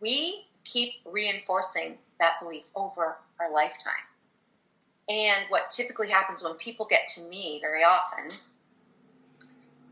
we 0.00 0.46
keep 0.64 0.94
reinforcing 1.04 1.98
that 2.20 2.34
belief 2.40 2.64
over 2.74 3.18
our 3.40 3.52
lifetime. 3.52 3.92
And 5.08 5.44
what 5.48 5.70
typically 5.70 6.10
happens 6.10 6.42
when 6.42 6.54
people 6.54 6.86
get 6.88 7.08
to 7.14 7.22
me 7.22 7.58
very 7.62 7.82
often, 7.82 8.36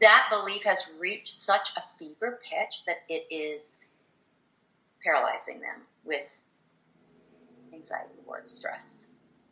that 0.00 0.26
belief 0.30 0.62
has 0.64 0.80
reached 0.98 1.38
such 1.38 1.68
a 1.76 1.82
fever 1.98 2.38
pitch 2.42 2.82
that 2.86 2.98
it 3.08 3.26
is 3.30 3.62
paralyzing 5.02 5.60
them 5.60 5.82
with 6.04 6.26
anxiety 7.72 8.20
or 8.26 8.40
distress 8.42 8.84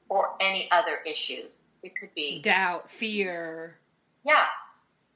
or 0.09 0.35
any 0.41 0.69
other 0.71 0.99
issue. 1.07 1.45
It 1.83 1.97
could 1.97 2.15
be 2.15 2.41
doubt, 2.41 2.91
fear. 2.91 3.79
Yeah. 4.25 4.45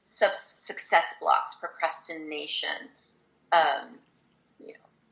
Sub- 0.03 0.33
success 0.59 1.05
blocks, 1.21 1.55
procrastination, 1.55 2.89
um, 3.51 3.99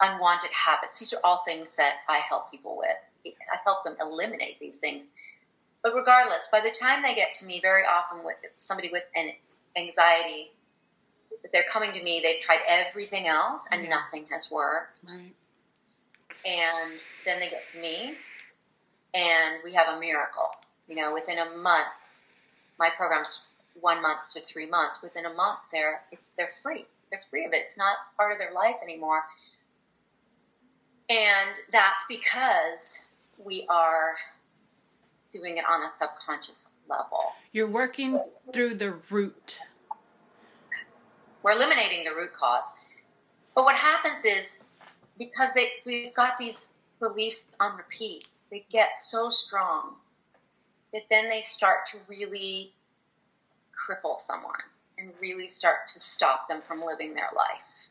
unwanted 0.01 0.51
habits. 0.51 0.99
These 0.99 1.13
are 1.13 1.19
all 1.23 1.43
things 1.45 1.69
that 1.77 1.97
I 2.07 2.17
help 2.19 2.51
people 2.51 2.77
with. 2.77 2.97
I 3.25 3.57
help 3.63 3.83
them 3.83 3.95
eliminate 3.99 4.59
these 4.59 4.75
things. 4.75 5.05
But 5.83 5.93
regardless, 5.95 6.47
by 6.51 6.61
the 6.61 6.71
time 6.71 7.03
they 7.03 7.15
get 7.15 7.33
to 7.35 7.45
me, 7.45 7.59
very 7.61 7.83
often 7.83 8.23
with 8.23 8.35
somebody 8.57 8.89
with 8.91 9.03
an 9.15 9.31
anxiety, 9.75 10.51
they're 11.51 11.65
coming 11.71 11.93
to 11.93 12.03
me, 12.03 12.21
they've 12.23 12.41
tried 12.41 12.59
everything 12.67 13.27
else 13.27 13.61
and 13.71 13.83
yeah. 13.83 13.89
nothing 13.89 14.25
has 14.31 14.49
worked. 14.51 14.99
Right. 15.09 15.33
And 16.45 16.91
then 17.25 17.39
they 17.39 17.49
get 17.49 17.63
to 17.73 17.79
me 17.79 18.15
and 19.13 19.59
we 19.63 19.73
have 19.73 19.95
a 19.95 19.99
miracle. 19.99 20.49
You 20.87 20.95
know, 20.95 21.13
within 21.13 21.37
a 21.39 21.57
month, 21.57 21.87
my 22.79 22.89
program's 22.95 23.41
one 23.79 24.01
month 24.01 24.19
to 24.33 24.41
three 24.41 24.65
months. 24.65 24.99
Within 25.01 25.25
a 25.25 25.33
month, 25.33 25.59
they're 25.71 26.01
it's 26.11 26.25
they're 26.37 26.51
free. 26.61 26.85
They're 27.11 27.21
free 27.29 27.45
of 27.45 27.53
it. 27.53 27.65
It's 27.67 27.77
not 27.77 27.97
part 28.15 28.31
of 28.31 28.39
their 28.39 28.51
life 28.51 28.75
anymore. 28.83 29.23
And 31.09 31.55
that's 31.71 32.03
because 32.09 32.79
we 33.37 33.65
are 33.69 34.15
doing 35.31 35.57
it 35.57 35.63
on 35.69 35.83
a 35.83 35.91
subconscious 35.99 36.67
level. 36.89 37.33
You're 37.51 37.69
working 37.69 38.21
through 38.51 38.75
the 38.75 38.95
root. 39.09 39.59
We're 41.43 41.53
eliminating 41.53 42.03
the 42.03 42.11
root 42.11 42.33
cause. 42.33 42.65
But 43.55 43.63
what 43.63 43.75
happens 43.75 44.25
is 44.25 44.45
because 45.17 45.49
they, 45.55 45.69
we've 45.85 46.13
got 46.13 46.37
these 46.37 46.59
beliefs 46.99 47.43
on 47.59 47.77
repeat, 47.77 48.25
they 48.51 48.65
get 48.69 48.89
so 49.03 49.29
strong 49.29 49.95
that 50.93 51.03
then 51.09 51.29
they 51.29 51.41
start 51.41 51.79
to 51.91 51.99
really 52.07 52.73
cripple 53.73 54.19
someone 54.19 54.59
and 54.97 55.11
really 55.21 55.47
start 55.47 55.87
to 55.93 55.99
stop 55.99 56.49
them 56.49 56.61
from 56.67 56.83
living 56.83 57.13
their 57.13 57.29
life 57.35 57.89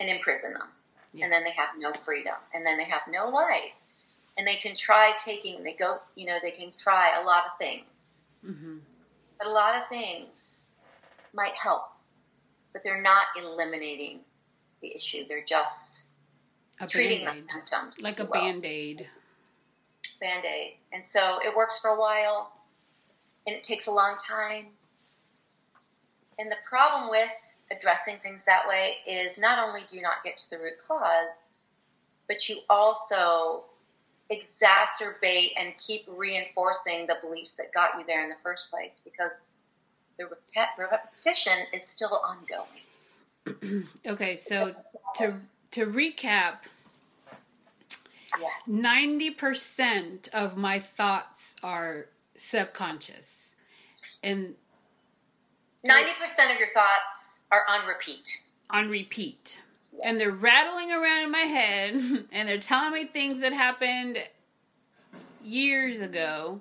and 0.00 0.08
imprison 0.10 0.52
them 0.52 0.68
yeah. 1.14 1.24
and 1.24 1.32
then 1.32 1.44
they 1.44 1.52
have 1.52 1.70
no 1.78 1.92
freedom, 2.04 2.34
and 2.52 2.66
then 2.66 2.76
they 2.76 2.84
have 2.84 3.02
no 3.10 3.28
life. 3.28 3.72
And 4.36 4.46
they 4.46 4.56
can 4.56 4.74
try 4.74 5.12
taking, 5.24 5.62
they 5.62 5.74
go, 5.74 5.98
you 6.16 6.26
know, 6.26 6.38
they 6.42 6.50
can 6.50 6.72
try 6.82 7.20
a 7.20 7.24
lot 7.24 7.44
of 7.46 7.58
things. 7.58 7.84
Mm-hmm. 8.44 8.78
But 9.38 9.46
a 9.46 9.50
lot 9.50 9.76
of 9.76 9.88
things 9.88 10.66
might 11.32 11.54
help, 11.54 11.84
but 12.72 12.82
they're 12.82 13.00
not 13.00 13.26
eliminating 13.40 14.20
the 14.82 14.94
issue. 14.94 15.24
They're 15.28 15.44
just 15.44 16.02
a 16.80 16.86
treating 16.86 17.24
Band-Aid. 17.24 17.44
the 17.44 17.52
symptoms. 17.52 17.94
Like 18.00 18.20
a 18.20 18.24
well. 18.24 18.42
band 18.42 18.66
aid. 18.66 19.08
Band 20.20 20.44
aid. 20.44 20.74
And 20.92 21.04
so 21.06 21.38
it 21.44 21.56
works 21.56 21.78
for 21.78 21.90
a 21.90 21.98
while, 21.98 22.52
and 23.46 23.54
it 23.54 23.62
takes 23.62 23.86
a 23.86 23.92
long 23.92 24.16
time. 24.18 24.66
And 26.38 26.50
the 26.50 26.56
problem 26.68 27.08
with 27.10 27.30
addressing 27.70 28.16
things 28.22 28.42
that 28.46 28.68
way 28.68 28.96
is 29.06 29.36
not 29.38 29.58
only 29.58 29.80
do 29.90 29.96
you 29.96 30.02
not 30.02 30.24
get 30.24 30.36
to 30.36 30.50
the 30.50 30.58
root 30.58 30.74
cause, 30.86 31.36
but 32.28 32.48
you 32.48 32.58
also 32.68 33.64
exacerbate 34.30 35.52
and 35.58 35.74
keep 35.78 36.04
reinforcing 36.08 37.06
the 37.06 37.16
beliefs 37.22 37.52
that 37.54 37.72
got 37.72 37.98
you 37.98 38.04
there 38.06 38.22
in 38.22 38.28
the 38.28 38.36
first 38.42 38.70
place 38.70 39.00
because 39.04 39.50
the 40.18 40.26
repetition 40.78 41.58
is 41.72 41.88
still 41.88 42.20
ongoing. 42.24 43.86
okay, 44.06 44.36
so 44.36 44.74
to 45.16 45.34
to 45.72 45.86
recap, 45.86 46.58
ninety 48.66 49.26
yeah. 49.26 49.30
percent 49.36 50.28
of 50.32 50.56
my 50.56 50.78
thoughts 50.78 51.56
are 51.62 52.06
subconscious, 52.36 53.56
and 54.22 54.54
ninety 55.82 56.12
percent 56.18 56.52
of 56.52 56.58
your 56.58 56.72
thoughts 56.72 57.23
are 57.54 57.64
on 57.68 57.86
repeat. 57.86 58.40
On 58.70 58.88
repeat. 58.88 59.60
And 60.02 60.20
they're 60.20 60.30
rattling 60.30 60.90
around 60.90 61.24
in 61.24 61.30
my 61.30 61.38
head 61.38 61.94
and 62.32 62.48
they're 62.48 62.58
telling 62.58 62.92
me 62.92 63.04
things 63.04 63.40
that 63.42 63.52
happened 63.52 64.18
years 65.42 66.00
ago. 66.00 66.60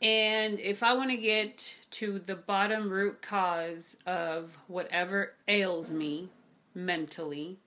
And 0.00 0.60
if 0.60 0.84
I 0.84 0.92
want 0.92 1.10
to 1.10 1.16
get 1.16 1.74
to 1.92 2.20
the 2.20 2.36
bottom 2.36 2.88
root 2.88 3.20
cause 3.20 3.96
of 4.06 4.56
whatever 4.68 5.34
ails 5.48 5.90
me 5.90 6.28
mentally, 6.72 7.58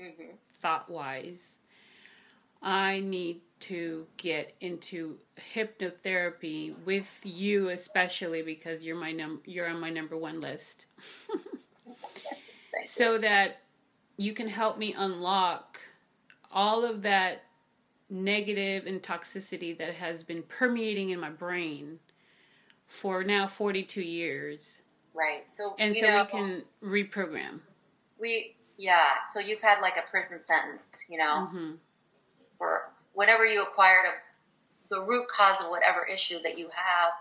mm-hmm. 0.00 0.36
thought 0.50 0.88
wise, 0.88 1.56
I 2.62 3.00
need 3.00 3.42
to 3.64 4.06
get 4.16 4.54
into 4.60 5.18
hypnotherapy 5.54 6.74
with 6.84 7.20
you 7.24 7.68
especially 7.70 8.42
because 8.42 8.84
you're 8.84 8.96
my 8.96 9.12
num 9.12 9.40
you're 9.46 9.68
on 9.68 9.80
my 9.80 9.90
number 9.90 10.16
one 10.16 10.40
list. 10.40 10.86
so 12.84 13.18
that 13.18 13.62
you 14.16 14.32
can 14.32 14.48
help 14.48 14.78
me 14.78 14.94
unlock 14.96 15.80
all 16.52 16.84
of 16.84 17.02
that 17.02 17.44
negative 18.10 18.86
and 18.86 19.02
toxicity 19.02 19.76
that 19.76 19.94
has 19.94 20.22
been 20.22 20.42
permeating 20.42 21.10
in 21.10 21.18
my 21.18 21.30
brain 21.30 21.98
for 22.86 23.24
now 23.24 23.46
42 23.46 24.02
years. 24.02 24.82
Right. 25.14 25.44
So 25.56 25.74
and 25.78 25.96
so 25.96 26.06
know, 26.06 26.22
we 26.22 26.28
can 26.28 26.62
reprogram. 26.82 27.60
We 28.18 28.56
yeah. 28.76 29.12
So 29.32 29.40
you've 29.40 29.62
had 29.62 29.80
like 29.80 29.94
a 29.96 30.08
prison 30.10 30.40
sentence, 30.44 31.04
you 31.08 31.18
know, 31.18 31.48
mm-hmm. 31.48 31.70
for 32.58 32.90
whenever 33.14 33.46
you 33.46 33.62
acquired 33.62 34.06
a, 34.06 34.94
the 34.94 35.00
root 35.00 35.26
cause 35.28 35.60
of 35.62 35.70
whatever 35.70 36.04
issue 36.04 36.38
that 36.42 36.58
you 36.58 36.68
have. 36.74 37.12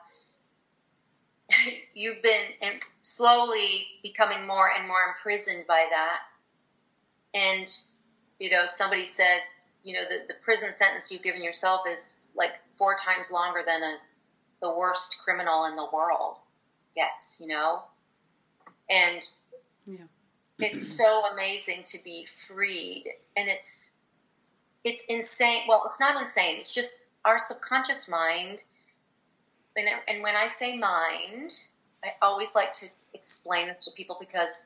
you've 1.93 2.21
been 2.21 2.45
in, 2.61 2.79
slowly 3.01 3.87
becoming 4.01 4.45
more 4.45 4.71
and 4.77 4.87
more 4.87 5.15
imprisoned 5.15 5.65
by 5.67 5.85
that. 5.89 6.19
And 7.33 7.71
you 8.39 8.49
know, 8.49 8.65
somebody 8.75 9.07
said, 9.07 9.39
you 9.83 9.93
know, 9.93 10.03
the, 10.09 10.27
the 10.27 10.39
prison 10.43 10.69
sentence 10.77 11.09
you've 11.09 11.23
given 11.23 11.43
yourself 11.43 11.81
is 11.87 12.17
like 12.35 12.51
four 12.77 12.97
times 12.97 13.31
longer 13.31 13.61
than 13.65 13.81
a 13.83 13.97
the 14.63 14.73
worst 14.73 15.17
criminal 15.23 15.65
in 15.65 15.75
the 15.75 15.85
world 15.93 16.37
gets, 16.95 17.39
you 17.39 17.47
know? 17.47 17.83
And 18.89 19.21
yeah. 19.85 20.05
it's 20.57 20.87
so 20.87 21.25
amazing 21.33 21.83
to 21.87 21.99
be 22.01 22.25
freed. 22.47 23.03
And 23.35 23.49
it's 23.49 23.91
it's 24.83 25.03
insane. 25.09 25.63
Well, 25.67 25.83
it's 25.85 25.99
not 25.99 26.21
insane. 26.21 26.57
It's 26.59 26.73
just 26.73 26.93
our 27.25 27.39
subconscious 27.39 28.07
mind. 28.07 28.63
And, 29.75 29.87
and 30.07 30.21
when 30.21 30.35
I 30.35 30.49
say 30.49 30.77
mind, 30.77 31.55
I 32.03 32.09
always 32.21 32.49
like 32.53 32.73
to 32.75 32.87
explain 33.13 33.67
this 33.67 33.85
to 33.85 33.91
people 33.91 34.17
because 34.19 34.65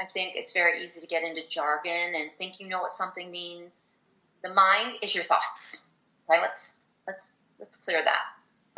I 0.00 0.06
think 0.06 0.32
it's 0.34 0.52
very 0.52 0.84
easy 0.84 1.00
to 1.00 1.06
get 1.06 1.22
into 1.22 1.42
jargon 1.50 2.14
and 2.14 2.30
think 2.38 2.58
you 2.58 2.68
know 2.68 2.80
what 2.80 2.92
something 2.92 3.30
means. 3.30 3.98
The 4.42 4.48
mind 4.48 4.94
is 5.02 5.14
your 5.14 5.24
thoughts. 5.24 5.82
Right? 6.28 6.40
Let's 6.40 6.72
let's 7.06 7.32
let's 7.58 7.76
clear 7.76 8.02
that. 8.02 8.20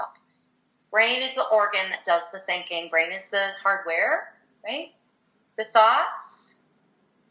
Up. 0.01 0.15
Brain 0.91 1.23
is 1.23 1.35
the 1.37 1.45
organ 1.45 1.91
that 1.91 2.05
does 2.05 2.23
the 2.33 2.41
thinking. 2.41 2.89
Brain 2.91 3.13
is 3.13 3.25
the 3.31 3.51
hardware, 3.63 4.35
right? 4.65 4.89
The 5.57 5.65
thoughts 5.65 6.55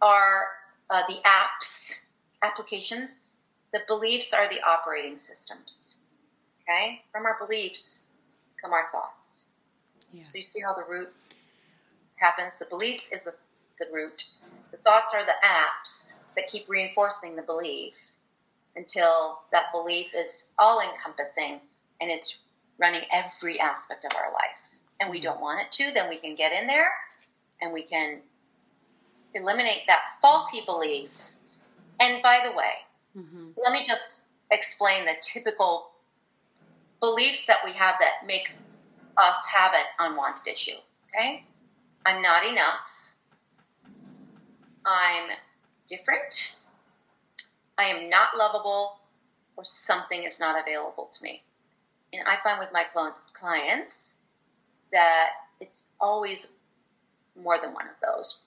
are 0.01 0.45
uh, 0.89 1.01
the 1.07 1.17
apps, 1.25 1.95
applications. 2.43 3.09
The 3.73 3.79
beliefs 3.87 4.33
are 4.33 4.49
the 4.49 4.61
operating 4.61 5.17
systems. 5.17 5.95
Okay? 6.61 7.01
From 7.11 7.25
our 7.25 7.37
beliefs 7.39 7.99
come 8.61 8.73
our 8.73 8.87
thoughts. 8.91 9.45
Yeah. 10.11 10.23
So 10.23 10.37
you 10.37 10.45
see 10.45 10.59
how 10.59 10.73
the 10.73 10.83
root 10.87 11.09
happens. 12.15 12.53
The 12.59 12.65
belief 12.65 13.01
is 13.11 13.23
the, 13.23 13.33
the 13.79 13.87
root. 13.91 14.23
The 14.71 14.77
thoughts 14.77 15.13
are 15.13 15.25
the 15.25 15.39
apps 15.43 16.11
that 16.35 16.49
keep 16.49 16.67
reinforcing 16.69 17.35
the 17.35 17.41
belief 17.41 17.93
until 18.75 19.39
that 19.51 19.65
belief 19.73 20.07
is 20.15 20.45
all 20.57 20.81
encompassing 20.81 21.59
and 21.99 22.09
it's 22.09 22.35
running 22.79 23.01
every 23.11 23.59
aspect 23.59 24.05
of 24.05 24.11
our 24.17 24.31
life 24.31 24.61
and 24.99 25.09
we 25.09 25.19
don't 25.19 25.41
want 25.41 25.59
it 25.61 25.71
to, 25.71 25.91
then 25.93 26.07
we 26.07 26.17
can 26.17 26.35
get 26.35 26.53
in 26.53 26.67
there 26.67 26.91
and 27.61 27.73
we 27.73 27.81
can 27.81 28.19
eliminate 29.33 29.81
that 29.87 30.01
faulty 30.21 30.61
belief. 30.65 31.09
And 32.01 32.21
by 32.21 32.41
the 32.43 32.51
way, 32.51 32.73
mm-hmm. 33.17 33.51
let 33.63 33.71
me 33.71 33.85
just 33.85 34.19
explain 34.51 35.05
the 35.05 35.13
typical 35.21 35.91
beliefs 36.99 37.45
that 37.45 37.59
we 37.63 37.71
have 37.73 37.95
that 38.01 38.27
make 38.27 38.51
us 39.17 39.35
have 39.55 39.73
an 39.73 39.85
unwanted 39.99 40.47
issue. 40.47 40.77
Okay? 41.07 41.45
I'm 42.05 42.21
not 42.21 42.45
enough. 42.45 42.81
I'm 44.85 45.29
different. 45.87 46.55
I 47.77 47.85
am 47.85 48.09
not 48.09 48.29
lovable, 48.37 48.97
or 49.55 49.63
something 49.63 50.23
is 50.23 50.39
not 50.39 50.59
available 50.59 51.09
to 51.17 51.23
me 51.23 51.43
and 52.13 52.27
I 52.27 52.37
find 52.43 52.59
with 52.59 52.69
my 52.73 52.85
clients 53.33 53.93
that 54.91 55.29
it's 55.59 55.83
always 55.99 56.47
more 57.41 57.57
than 57.61 57.73
one 57.73 57.85
of 57.85 57.95
those. 58.01 58.37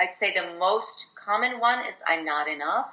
I'd 0.00 0.14
say 0.14 0.32
the 0.32 0.58
most 0.58 1.06
common 1.14 1.60
one 1.60 1.80
is 1.80 1.94
I'm 2.06 2.24
not 2.24 2.48
enough. 2.48 2.90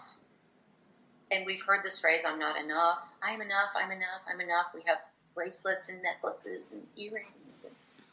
And 1.32 1.46
we've 1.46 1.62
heard 1.62 1.80
this 1.84 2.00
phrase, 2.00 2.22
I'm 2.28 2.38
not 2.38 2.62
enough. 2.62 3.00
I'm 3.24 3.42
enough, 3.42 3.70
I'm 3.76 3.92
enough, 3.92 4.22
I'm 4.30 4.42
enough. 4.42 4.68
We 4.76 4.82
have 4.88 4.98
bracelets 5.34 5.88
and 5.88 6.02
necklaces 6.04 6.64
and 6.74 6.82
earrings. 6.98 7.32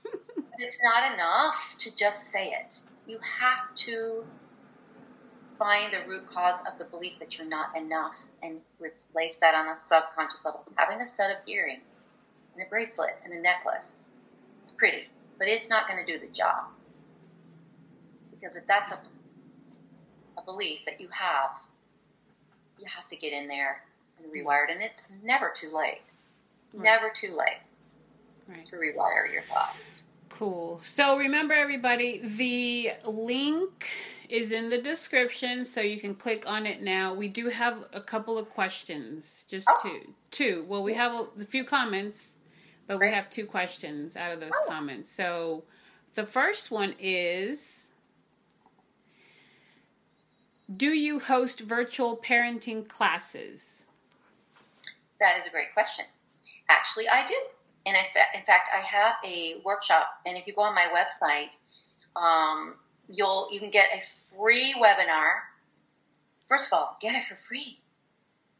but 0.04 0.61
it's 0.61 0.78
not 0.83 1.12
enough 1.12 1.74
to 1.80 1.94
just 1.96 2.30
say 2.30 2.54
it. 2.64 2.78
You 3.09 3.18
have 3.40 3.74
to 3.87 4.24
find 5.59 5.92
the 5.92 6.09
root 6.09 6.26
cause 6.26 6.59
of 6.70 6.78
the 6.78 6.85
belief 6.85 7.18
that 7.18 7.37
you're 7.37 7.48
not 7.48 7.76
enough 7.76 8.14
and 8.42 8.61
replace 8.78 9.37
that 9.37 9.54
on 9.54 9.66
a 9.66 9.76
subconscious 9.88 10.44
level. 10.44 10.64
Having 10.76 11.07
a 11.07 11.11
set 11.16 11.30
of 11.30 11.37
earrings 11.48 11.83
and 12.54 12.64
a 12.64 12.68
bracelet 12.68 13.16
and 13.24 13.33
a 13.33 13.40
necklace, 13.40 13.90
it's 14.62 14.72
pretty, 14.72 15.09
but 15.38 15.48
it's 15.48 15.68
not 15.68 15.88
going 15.88 16.04
to 16.04 16.12
do 16.12 16.18
the 16.18 16.33
job. 16.33 16.66
Because 18.44 18.59
if 18.59 18.66
that's 18.66 18.92
a, 18.92 18.98
a 20.37 20.44
belief 20.44 20.80
that 20.85 21.00
you 21.00 21.09
have, 21.09 21.50
you 22.78 22.85
have 22.94 23.09
to 23.09 23.16
get 23.16 23.33
in 23.33 23.48
there 23.48 23.83
and 24.18 24.30
rewire 24.30 24.68
it. 24.68 24.74
And 24.74 24.83
it's 24.83 25.07
never 25.22 25.54
too 25.59 25.74
late. 25.74 26.02
Right. 26.74 26.85
Never 26.85 27.11
too 27.18 27.35
late 27.35 27.62
right. 28.46 28.66
to 28.66 28.76
rewire 28.76 29.33
your 29.33 29.40
thoughts. 29.42 29.83
Cool. 30.28 30.80
So 30.83 31.16
remember, 31.16 31.54
everybody, 31.54 32.18
the 32.18 32.92
link 33.07 33.88
is 34.28 34.52
in 34.52 34.68
the 34.68 34.78
description, 34.78 35.64
so 35.64 35.80
you 35.80 35.98
can 35.98 36.14
click 36.14 36.44
on 36.46 36.66
it 36.66 36.83
now. 36.83 37.14
We 37.14 37.28
do 37.28 37.48
have 37.48 37.87
a 37.94 38.00
couple 38.00 38.37
of 38.37 38.50
questions, 38.50 39.46
just 39.48 39.68
oh. 39.70 39.80
two. 39.83 40.14
Two. 40.30 40.66
Well, 40.68 40.83
we 40.83 40.94
have 40.94 41.12
a, 41.12 41.40
a 41.40 41.44
few 41.44 41.64
comments, 41.64 42.37
but 42.87 42.98
we 43.00 43.11
have 43.11 43.30
two 43.30 43.46
questions 43.46 44.16
out 44.16 44.33
of 44.33 44.40
those 44.40 44.50
oh. 44.52 44.68
comments. 44.68 45.11
So 45.11 45.64
the 46.14 46.26
first 46.26 46.70
one 46.70 46.94
is 46.98 47.83
Do 50.74 50.88
you 50.88 51.20
host 51.20 51.60
virtual 51.60 52.16
parenting 52.16 52.88
classes? 52.88 53.87
That 55.20 55.38
is 55.38 55.46
a 55.46 55.50
great 55.50 55.74
question. 55.74 56.06
Actually, 56.68 57.08
I 57.08 57.26
do. 57.26 57.34
And 57.87 57.96
in 58.34 58.42
fact, 58.46 58.70
I 58.72 58.80
have 58.80 59.16
a 59.24 59.60
workshop, 59.62 60.06
and 60.24 60.38
if 60.38 60.46
you 60.46 60.54
go 60.54 60.62
on 60.62 60.74
my 60.74 60.87
website, 60.87 61.50
um, 62.16 62.76
you'll 63.08 63.48
you 63.52 63.60
can 63.60 63.70
get 63.70 63.90
a 63.94 64.02
free 64.34 64.74
webinar. 64.74 65.40
First 66.48 66.68
of 66.68 66.72
all, 66.72 66.96
get 67.02 67.14
it 67.14 67.24
for 67.28 67.37
free. 67.46 67.80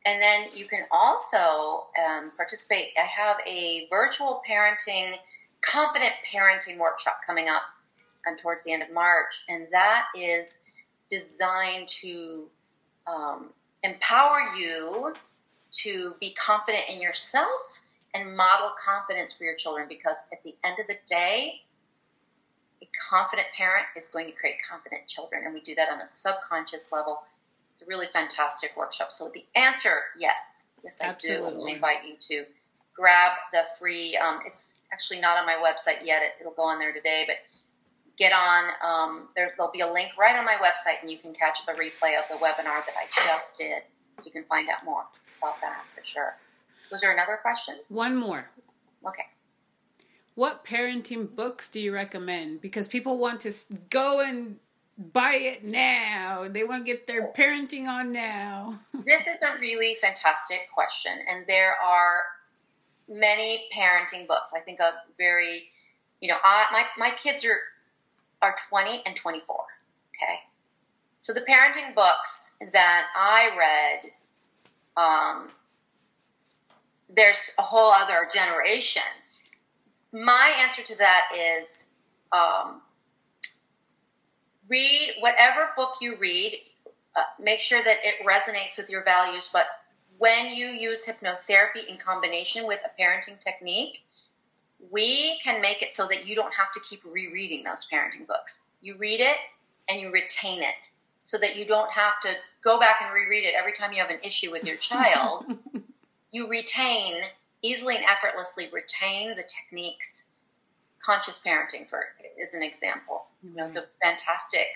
And 0.05 0.23
then 0.23 0.49
you 0.55 0.67
can 0.67 0.85
also 0.91 1.87
um, 2.07 2.33
participate. 2.37 2.89
I 2.99 3.07
have 3.07 3.39
a 3.47 3.87
virtual 3.89 4.43
parenting, 4.47 5.15
confident 5.63 6.13
parenting 6.31 6.77
workshop 6.79 7.21
coming 7.27 7.49
up 7.49 7.63
um, 8.29 8.37
towards 8.37 8.65
the 8.65 8.73
end 8.73 8.83
of 8.83 8.93
March. 8.93 9.33
And 9.49 9.67
that 9.73 10.05
is 10.15 10.59
designed 11.11 11.89
to 11.89 12.49
um, 13.07 13.51
empower 13.83 14.55
you 14.57 15.15
to 15.83 16.15
be 16.21 16.35
confident 16.35 16.85
in 16.89 17.01
yourself 17.01 17.49
and 18.15 18.37
model 18.37 18.71
confidence 18.83 19.33
for 19.33 19.45
your 19.45 19.57
children 19.57 19.87
because 19.89 20.17
at 20.33 20.43
the 20.45 20.55
end 20.65 20.79
of 20.79 20.87
the 20.87 20.97
day, 21.07 21.61
a 22.81 22.89
confident 23.11 23.49
parent 23.57 23.87
is 23.97 24.09
going 24.09 24.27
to 24.27 24.33
create 24.33 24.57
confident 24.69 25.03
children, 25.09 25.43
and 25.45 25.55
we 25.55 25.61
do 25.61 25.75
that 25.75 25.89
on 25.91 26.01
a 26.01 26.07
subconscious 26.07 26.87
level. 26.93 27.23
It's 27.75 27.83
a 27.83 27.87
really 27.87 28.07
fantastic 28.13 28.71
workshop. 28.77 29.11
So 29.11 29.31
the 29.33 29.45
answer, 29.59 30.03
yes, 30.19 30.39
yes, 30.83 30.99
I 31.03 31.07
Absolutely. 31.07 31.65
do. 31.65 31.71
I 31.71 31.75
invite 31.75 32.05
you 32.07 32.15
to 32.29 32.45
grab 32.95 33.33
the 33.53 33.63
free. 33.79 34.17
Um, 34.17 34.41
it's 34.47 34.81
actually 34.93 35.21
not 35.21 35.37
on 35.37 35.47
my 35.47 35.55
website 35.55 36.05
yet. 36.05 36.23
It, 36.23 36.45
will 36.45 36.53
go 36.53 36.63
on 36.63 36.79
there 36.79 36.93
today, 36.93 37.25
but 37.27 37.37
get 38.19 38.33
on. 38.33 38.65
Um, 38.83 39.29
there, 39.35 39.53
there'll 39.57 39.73
be 39.73 39.81
a 39.81 39.93
link 39.93 40.11
right 40.19 40.37
on 40.37 40.45
my 40.45 40.55
website, 40.55 41.01
and 41.03 41.11
you 41.11 41.19
can 41.19 41.35
catch 41.35 41.65
the 41.67 41.73
replay 41.73 42.19
of 42.19 42.29
the 42.29 42.37
webinar 42.37 42.85
that 42.85 42.95
I 42.99 43.07
just 43.27 43.57
did, 43.59 43.83
so 44.19 44.25
you 44.27 44.31
can 44.31 44.45
find 44.45 44.69
out 44.69 44.85
more 44.85 45.05
about 45.39 45.61
that 45.61 45.85
for 45.95 46.03
sure. 46.05 46.37
Was 46.91 47.01
there 47.01 47.13
another 47.13 47.39
question? 47.41 47.77
One 47.89 48.17
more. 48.17 48.51
Okay. 49.07 49.25
What 50.35 50.65
parenting 50.65 51.35
books 51.35 51.69
do 51.69 51.81
you 51.81 51.93
recommend? 51.95 52.61
Because 52.61 52.89
people 52.89 53.19
want 53.19 53.41
to 53.43 53.53
go 53.91 54.21
and 54.21 54.57
buy 54.99 55.35
it 55.35 55.65
now. 55.65 56.49
They 56.49 56.65
want 56.65 56.85
to 56.85 56.93
get 56.93 57.07
their 57.07 57.33
parenting 57.33 57.87
on 57.87 58.13
now. 58.13 58.79
this 59.05 59.27
is 59.27 59.43
a 59.43 59.59
really 59.61 59.97
fantastic 60.01 60.69
question, 60.73 61.13
and 61.29 61.47
there 61.47 61.75
are 61.83 62.23
many 63.09 63.69
parenting 63.77 64.27
books. 64.27 64.51
I 64.55 64.61
think 64.61 64.81
a 64.81 64.95
very, 65.19 65.65
you 66.21 66.29
know, 66.29 66.37
I, 66.43 66.67
my 66.73 66.85
my 67.09 67.15
kids 67.17 67.45
are 67.45 67.61
are 68.45 68.55
twenty 68.69 69.03
and 69.07 69.17
twenty 69.17 69.41
four. 69.47 69.65
Okay, 70.15 70.39
so 71.19 71.33
the 71.33 71.41
parenting 71.41 71.95
books 71.97 72.29
that 72.73 73.07
I 73.17 73.51
read 73.59 74.13
um, 74.97 75.49
there's 77.15 77.51
a 77.59 77.63
whole 77.63 77.91
other 77.91 78.29
generation. 78.33 79.03
My 80.13 80.55
answer 80.61 80.83
to 80.83 80.97
that 80.97 81.23
is 81.35 81.67
um, 82.33 82.81
read 84.69 85.15
whatever 85.21 85.71
book 85.77 85.95
you 86.01 86.17
read, 86.17 86.61
uh, 87.17 87.23
make 87.41 87.61
sure 87.61 87.83
that 87.83 87.99
it 88.05 88.25
resonates 88.25 88.77
with 88.77 88.89
your 88.89 89.05
values, 89.05 89.49
but 89.53 89.67
when 90.19 90.55
you 90.55 90.69
use 90.69 91.05
hypnotherapy 91.05 91.87
in 91.89 91.99
combination 91.99 92.67
with 92.67 92.81
a 92.85 93.03
parenting 93.03 93.41
technique, 93.41 94.04
we 94.91 95.39
can 95.43 95.61
make 95.61 95.83
it 95.83 95.95
so 95.95 96.07
that 96.09 96.27
you 96.27 96.35
don't 96.35 96.53
have 96.55 96.73
to 96.73 96.81
keep 96.89 97.03
rereading 97.05 97.65
those 97.65 97.87
parenting 97.93 98.27
books. 98.27 98.59
You 98.81 98.97
read 98.97 99.21
it 99.21 99.37
and 99.89 100.01
you 100.01 100.11
retain 100.11 100.63
it 100.63 100.89
so 101.23 101.39
that 101.39 101.57
you 101.57 101.65
don't 101.65 101.91
have 101.91 102.21
to 102.23 102.35
go 102.63 102.79
back 102.79 103.01
and 103.03 103.13
reread 103.13 103.45
it 103.45 103.55
every 103.59 103.73
time 103.73 103.93
you 103.93 104.01
have 104.01 104.11
an 104.11 104.21
issue 104.23 104.51
with 104.51 104.65
your 104.65 104.77
child. 104.77 105.47
you 106.31 106.49
retain 106.49 107.15
easily 107.63 107.97
and 107.97 108.05
effortlessly 108.05 108.69
retain 108.73 109.31
the 109.31 109.43
techniques. 109.43 110.25
Conscious 111.03 111.41
parenting, 111.45 111.89
for 111.89 112.05
is 112.43 112.55
an 112.55 112.63
example. 112.63 113.27
You 113.43 113.55
know, 113.55 113.67
it's 113.67 113.77
a 113.77 113.85
fantastic 114.03 114.67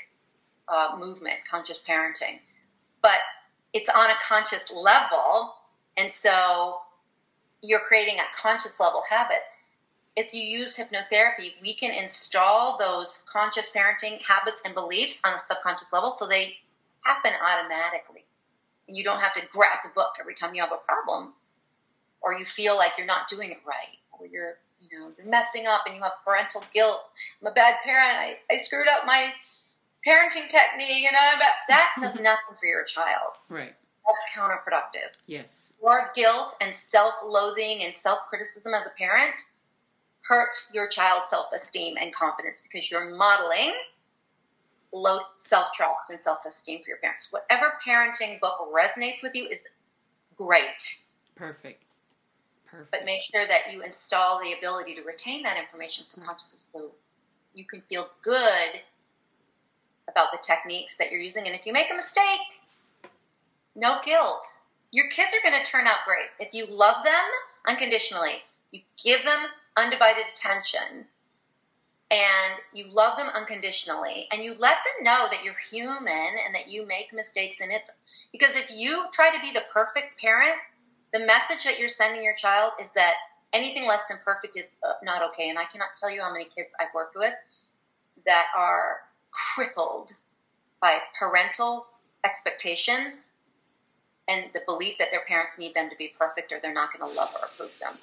uh, 0.69 0.97
movement, 0.99 1.37
conscious 1.51 1.79
parenting, 1.89 2.41
but 3.01 3.19
it's 3.73 3.89
on 3.89 4.11
a 4.11 4.15
conscious 4.27 4.71
level, 4.71 5.55
and 5.97 6.13
so 6.13 6.81
you're 7.63 7.81
creating 7.81 8.17
a 8.19 8.37
conscious 8.37 8.73
level 8.79 9.03
habit 9.09 9.41
if 10.19 10.35
you 10.35 10.43
use 10.43 10.77
hypnotherapy, 10.77 11.53
we 11.63 11.75
can 11.75 11.93
install 11.93 12.77
those 12.77 13.23
conscious 13.33 13.67
parenting 13.75 14.21
habits 14.21 14.61
and 14.65 14.75
beliefs 14.75 15.21
on 15.25 15.35
a 15.35 15.39
subconscious 15.49 15.93
level 15.93 16.11
so 16.11 16.27
they 16.27 16.57
happen 17.03 17.31
automatically. 17.41 18.25
And 18.89 18.97
you 18.97 19.05
don't 19.05 19.21
have 19.21 19.33
to 19.35 19.43
grab 19.53 19.79
the 19.85 19.91
book 19.95 20.15
every 20.19 20.35
time 20.35 20.57
you 20.57 20.61
have 20.61 20.73
a 20.73 20.85
problem 20.85 21.35
or 22.21 22.35
you 22.35 22.45
feel 22.45 22.77
like 22.77 22.93
you're 22.99 23.07
not 23.07 23.29
doing 23.29 23.53
it 23.53 23.59
right 23.65 23.95
or 24.19 24.27
you're, 24.27 24.59
you 24.81 24.99
know, 24.99 25.13
you're 25.17 25.29
messing 25.29 25.69
up 25.69 25.83
and 25.87 25.95
you 25.95 26.03
have 26.03 26.13
parental 26.25 26.65
guilt. 26.75 27.11
I'm 27.41 27.53
a 27.53 27.55
bad 27.55 27.77
parent. 27.85 28.19
I, 28.19 28.39
I 28.53 28.59
screwed 28.59 28.89
up 28.89 29.07
my 29.07 29.33
parenting 30.05 30.49
technique 30.49 31.05
and 31.07 31.17
I'm 31.17 31.39
that 31.69 31.91
does 32.01 32.15
nothing 32.17 32.57
for 32.59 32.67
your 32.67 32.83
child. 32.83 33.35
Right. 33.49 33.75
That's 34.05 34.37
counterproductive. 34.37 35.15
Yes. 35.27 35.77
Your 35.81 36.11
guilt 36.17 36.57
and 36.61 36.75
self-loathing 36.75 37.85
and 37.85 37.95
self-criticism 37.95 38.75
as 38.75 38.85
a 38.85 38.99
parent– 38.99 39.35
hurts 40.29 40.67
your 40.73 40.89
child's 40.89 41.31
self 41.31 41.47
esteem 41.55 41.97
and 42.01 42.15
confidence 42.15 42.61
because 42.61 42.91
you're 42.91 43.17
modeling 43.17 43.73
low 44.93 45.21
self 45.37 45.69
trust 45.77 46.11
and 46.11 46.21
self 46.21 46.39
esteem 46.47 46.83
for 46.83 46.89
your 46.89 46.99
parents. 46.99 47.29
Whatever 47.31 47.75
parenting 47.87 48.39
book 48.41 48.55
resonates 48.73 49.23
with 49.23 49.35
you 49.35 49.49
is 49.49 49.63
great. 50.37 51.05
Perfect. 51.35 51.85
Perfect. 52.67 52.91
But 52.91 53.05
make 53.07 53.23
sure 53.33 53.47
that 53.47 53.73
you 53.73 53.83
install 53.83 54.41
the 54.43 54.53
ability 54.53 54.95
to 54.97 55.03
retain 55.03 55.43
that 55.45 55.57
information 55.57 56.05
subconsciously 56.05 56.59
so 56.73 56.91
you 57.55 57.65
can 57.65 57.81
feel 57.83 58.09
good 58.23 58.81
about 60.09 60.29
the 60.33 60.39
techniques 60.43 60.93
that 60.99 61.11
you're 61.11 61.21
using. 61.21 61.47
And 61.47 61.55
if 61.55 61.65
you 61.65 61.73
make 61.73 61.91
a 61.91 61.97
mistake, 61.97 62.41
no 63.75 63.99
guilt. 64.05 64.45
Your 64.91 65.09
kids 65.09 65.33
are 65.35 65.49
going 65.49 65.63
to 65.63 65.71
turn 65.71 65.87
out 65.87 65.99
great. 66.07 66.29
If 66.41 66.53
you 66.53 66.67
love 66.67 67.05
them 67.05 67.15
unconditionally, 67.67 68.43
you 68.71 68.81
give 69.03 69.25
them 69.25 69.47
undivided 69.77 70.25
attention 70.33 71.07
and 72.11 72.55
you 72.73 72.87
love 72.91 73.19
them 73.19 73.29
unconditionally 73.35 74.29
and 74.33 74.43
you 74.43 74.55
let 74.59 74.79
them 74.85 75.05
know 75.05 75.27
that 75.31 75.45
you're 75.45 75.57
human 75.71 76.11
and 76.45 76.55
that 76.55 76.69
you 76.69 76.87
make 76.87 77.13
mistakes 77.13 77.61
and 77.61 77.71
it's 77.71 77.91
because 78.33 78.57
if 78.57 78.71
you 78.71 79.05
try 79.13 79.35
to 79.35 79.41
be 79.41 79.53
the 79.53 79.65
perfect 79.73 80.19
parent 80.21 80.57
the 81.13 81.19
message 81.19 81.65
that 81.65 81.79
you're 81.79 81.89
sending 81.89 82.23
your 82.23 82.35
child 82.35 82.73
is 82.81 82.89
that 82.95 83.15
anything 83.53 83.87
less 83.87 84.01
than 84.09 84.19
perfect 84.25 84.57
is 84.57 84.67
uh, 84.89 84.95
not 85.03 85.23
okay 85.23 85.51
and 85.51 85.59
i 85.59 85.65
cannot 85.65 85.89
tell 86.01 86.11
you 86.11 86.21
how 86.21 86.33
many 86.33 86.47
kids 86.57 86.71
i've 86.81 86.95
worked 86.95 87.17
with 87.17 87.35
that 88.25 88.47
are 88.57 89.01
crippled 89.31 90.13
by 90.81 90.99
parental 91.19 91.87
expectations 92.25 93.13
and 94.29 94.45
the 94.53 94.61
belief 94.67 94.97
that 94.99 95.09
their 95.11 95.25
parents 95.27 95.53
need 95.59 95.75
them 95.75 95.91
to 95.91 95.97
be 95.97 96.13
perfect 96.19 96.53
or 96.53 96.59
they're 96.61 96.73
not 96.73 96.91
going 96.93 97.11
to 97.11 97.17
love 97.17 97.35
or 97.35 97.47
approve 97.47 97.73
them 97.81 97.95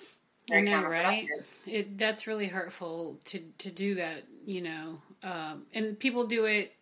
I 0.51 0.62
know, 0.62 0.84
right? 0.84 1.27
It 1.65 1.97
that's 1.97 2.27
really 2.27 2.47
hurtful 2.47 3.19
to 3.25 3.39
to 3.60 3.71
do 3.71 3.95
that, 3.95 4.23
you 4.45 4.62
know. 4.62 5.01
Um, 5.23 5.63
and 5.73 5.97
people 5.97 6.27
do 6.27 6.45
it 6.45 6.73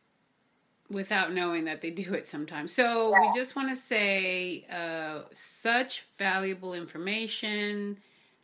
without 0.90 1.34
knowing 1.34 1.66
that 1.66 1.82
they 1.82 1.90
do 1.90 2.14
it 2.14 2.28
sometimes. 2.28 2.74
So 2.74 3.12
yeah. 3.12 3.22
we 3.22 3.40
just 3.40 3.56
want 3.56 3.70
to 3.70 3.76
say 3.76 4.66
uh, 4.72 5.22
such 5.32 6.06
valuable 6.18 6.74
information. 6.74 7.98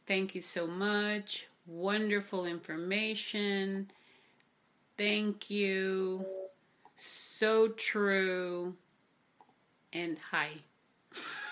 Thank 0.05 0.35
you 0.35 0.41
so 0.41 0.65
much. 0.65 1.47
Wonderful 1.67 2.45
information. 2.45 3.91
Thank 4.97 5.49
you. 5.49 6.25
So 6.95 7.69
true. 7.69 8.75
And 9.93 10.17
hi. 10.31 10.49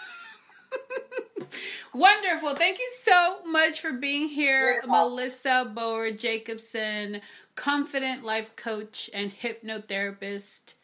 Wonderful. 1.93 2.53
Thank 2.55 2.79
you 2.79 2.89
so 2.93 3.39
much 3.45 3.79
for 3.79 3.93
being 3.93 4.27
here, 4.27 4.81
Melissa 4.85 5.71
Boer 5.73 6.11
Jacobson, 6.11 7.21
confident 7.55 8.23
life 8.23 8.55
coach 8.55 9.09
and 9.13 9.31
hypnotherapist. 9.31 10.75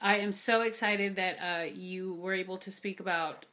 I 0.00 0.16
am 0.16 0.32
so 0.32 0.62
excited 0.62 1.16
that 1.16 1.36
uh, 1.40 1.64
you 1.72 2.14
were 2.14 2.34
able 2.34 2.56
to 2.58 2.70
speak 2.70 3.00
about 3.00 3.46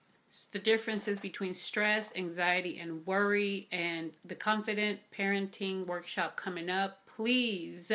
the 0.51 0.59
differences 0.59 1.19
between 1.19 1.53
stress, 1.53 2.11
anxiety, 2.15 2.79
and 2.79 3.05
worry, 3.05 3.67
and 3.71 4.11
the 4.25 4.35
confident 4.35 4.99
parenting 5.15 5.85
workshop 5.85 6.35
coming 6.37 6.69
up. 6.69 7.05
Please 7.05 7.91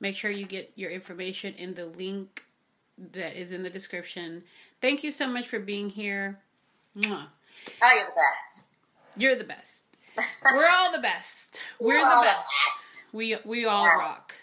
make 0.00 0.16
sure 0.16 0.30
you 0.30 0.44
get 0.44 0.72
your 0.74 0.90
information 0.90 1.54
in 1.54 1.74
the 1.74 1.86
link 1.86 2.44
that 2.98 3.40
is 3.40 3.52
in 3.52 3.62
the 3.62 3.70
description. 3.70 4.42
Thank 4.80 5.02
you 5.04 5.10
so 5.10 5.26
much 5.28 5.46
for 5.46 5.60
being 5.60 5.90
here. 5.90 6.40
Mwah. 6.96 7.26
Oh, 7.82 7.92
you're 7.94 8.06
the 8.06 8.12
best. 8.14 8.62
You're 9.16 9.36
the 9.36 9.44
best. 9.44 9.84
We're 10.44 10.70
all 10.70 10.92
the 10.92 11.00
best. 11.00 11.58
We're, 11.80 11.98
We're 11.98 12.00
the, 12.00 12.24
best. 12.24 12.48
the, 12.48 12.70
best. 12.70 13.04
We 13.12 13.36
we 13.44 13.64
all 13.64 13.84
yeah. 13.84 13.98
rock. 13.98 14.34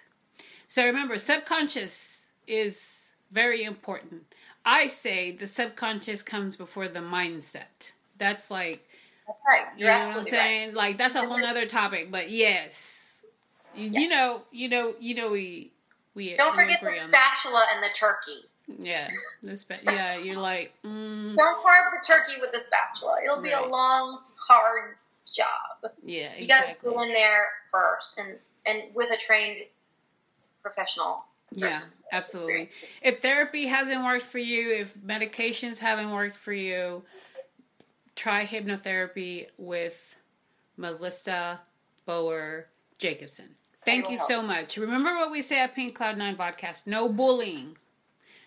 So 0.67 0.85
remember, 0.85 1.17
subconscious 1.17 2.27
is 2.47 3.11
very 3.31 3.63
important. 3.63 4.33
I 4.65 4.87
say 4.87 5.31
the 5.31 5.47
subconscious 5.47 6.21
comes 6.21 6.55
before 6.55 6.87
the 6.87 6.99
mindset. 6.99 7.93
That's 8.17 8.51
like 8.51 8.87
that's 9.25 9.39
right. 9.47 9.65
You're 9.77 9.91
you 9.91 9.99
know 9.99 10.07
what 10.09 10.17
I'm 10.17 10.23
saying? 10.25 10.67
Right. 10.69 10.75
Like 10.75 10.97
that's 10.97 11.15
a 11.15 11.25
whole 11.25 11.43
other 11.43 11.65
topic. 11.65 12.11
But 12.11 12.29
yes, 12.29 13.25
you, 13.75 13.89
yes. 13.89 14.01
you 14.01 14.09
know, 14.09 14.41
you 14.51 14.69
know, 14.69 14.95
you 14.99 15.15
know, 15.15 15.31
we 15.31 15.71
we 16.13 16.35
don't 16.35 16.55
forget 16.55 16.81
the 16.81 16.91
spatula 17.07 17.65
and 17.73 17.83
the 17.83 17.89
turkey. 17.95 18.45
Yeah, 18.77 19.09
the 19.41 19.79
yeah, 19.83 20.17
you're 20.17 20.37
like. 20.37 20.73
Mm. 20.85 21.35
Don't 21.35 21.63
carve 21.63 21.91
the 21.91 22.05
turkey 22.05 22.39
with 22.39 22.55
a 22.55 22.59
spatula. 22.59 23.17
It'll 23.23 23.41
be 23.41 23.51
right. 23.51 23.65
a 23.65 23.67
long, 23.67 24.19
hard 24.47 24.95
job. 25.35 25.91
Yeah, 26.03 26.29
you 26.37 26.47
got 26.47 26.65
to 26.67 26.75
go 26.83 27.01
in 27.01 27.13
there 27.13 27.47
first, 27.71 28.17
and 28.17 28.37
and 28.65 28.93
with 28.93 29.09
a 29.11 29.17
trained 29.25 29.61
professional. 30.61 31.25
Person. 31.51 31.67
Yeah, 31.67 31.81
absolutely. 32.11 32.69
If 33.01 33.21
therapy 33.21 33.65
hasn't 33.65 34.03
worked 34.03 34.25
for 34.25 34.37
you, 34.37 34.71
if 34.75 34.95
medications 34.95 35.79
haven't 35.79 36.11
worked 36.11 36.35
for 36.35 36.53
you, 36.53 37.01
try 38.15 38.45
hypnotherapy 38.45 39.47
with 39.57 40.15
Melissa 40.77 41.61
Boer 42.05 42.67
Jacobson. 42.99 43.55
Thank 43.83 44.11
you 44.11 44.17
help. 44.17 44.29
so 44.29 44.41
much. 44.43 44.77
Remember 44.77 45.15
what 45.15 45.31
we 45.31 45.41
say 45.41 45.59
at 45.63 45.73
Pink 45.73 45.95
Cloud 45.95 46.19
Nine 46.19 46.35
Podcast: 46.35 46.85
no 46.85 47.09
bullying. 47.09 47.77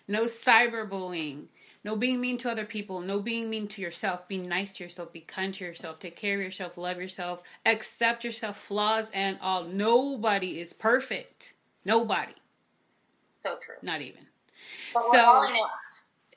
No 0.07 0.23
cyberbullying. 0.23 1.45
No 1.83 1.95
being 1.97 2.21
mean 2.21 2.37
to 2.39 2.49
other 2.49 2.65
people. 2.65 3.01
No 3.01 3.19
being 3.19 3.49
mean 3.49 3.67
to 3.67 3.81
yourself. 3.81 4.27
Be 4.27 4.37
nice 4.37 4.71
to 4.73 4.83
yourself. 4.83 5.11
Be 5.11 5.19
kind 5.19 5.53
to 5.55 5.65
yourself. 5.65 5.99
Take 5.99 6.15
care 6.15 6.35
of 6.35 6.41
yourself. 6.41 6.77
Love 6.77 6.97
yourself. 6.97 7.43
Accept 7.65 8.23
yourself, 8.23 8.57
flaws 8.57 9.09
and 9.13 9.37
all. 9.41 9.65
Nobody 9.65 10.59
is 10.59 10.71
perfect. 10.73 11.53
Nobody. 11.83 12.33
So 13.41 13.57
true. 13.65 13.75
Not 13.81 14.01
even. 14.01 14.27
But 14.93 15.03
so, 15.03 15.11
we're 15.13 15.25
all 15.25 15.47
enough. 15.47 15.71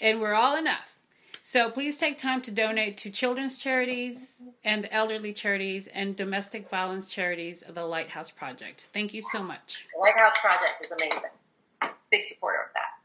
And 0.01 0.21
we're 0.21 0.35
all 0.35 0.57
enough. 0.57 0.99
So 1.45 1.71
please 1.71 1.97
take 1.97 2.19
time 2.19 2.43
to 2.43 2.51
donate 2.51 2.97
to 2.99 3.11
children's 3.11 3.57
charities 3.59 4.43
and 4.65 4.89
elderly 4.91 5.33
charities 5.33 5.87
and 5.87 6.17
domestic 6.17 6.69
violence 6.69 7.09
charities 7.09 7.63
of 7.63 7.77
the 7.77 7.85
Lighthouse 7.85 8.33
Project. 8.33 8.89
Thank 8.93 9.15
you 9.15 9.23
so 9.23 9.45
much. 9.45 9.87
The 9.95 10.01
Lighthouse 10.01 10.37
Project 10.41 10.85
is 10.85 10.91
amazing. 10.91 11.31
Big 12.11 12.25
supporter 12.25 12.63
of 12.63 12.73
that. 12.75 12.96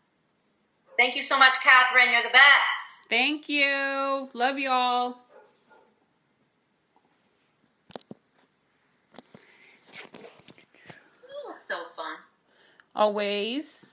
Thank 1.02 1.16
you 1.16 1.24
so 1.24 1.36
much, 1.36 1.56
Catherine. 1.64 2.12
You're 2.12 2.22
the 2.22 2.30
best. 2.30 3.10
Thank 3.10 3.50
you. 3.50 4.30
Love 4.34 4.60
y'all. 4.60 5.18
Oh, 11.26 11.56
so 11.68 11.86
fun. 11.96 12.18
Always. 12.96 13.91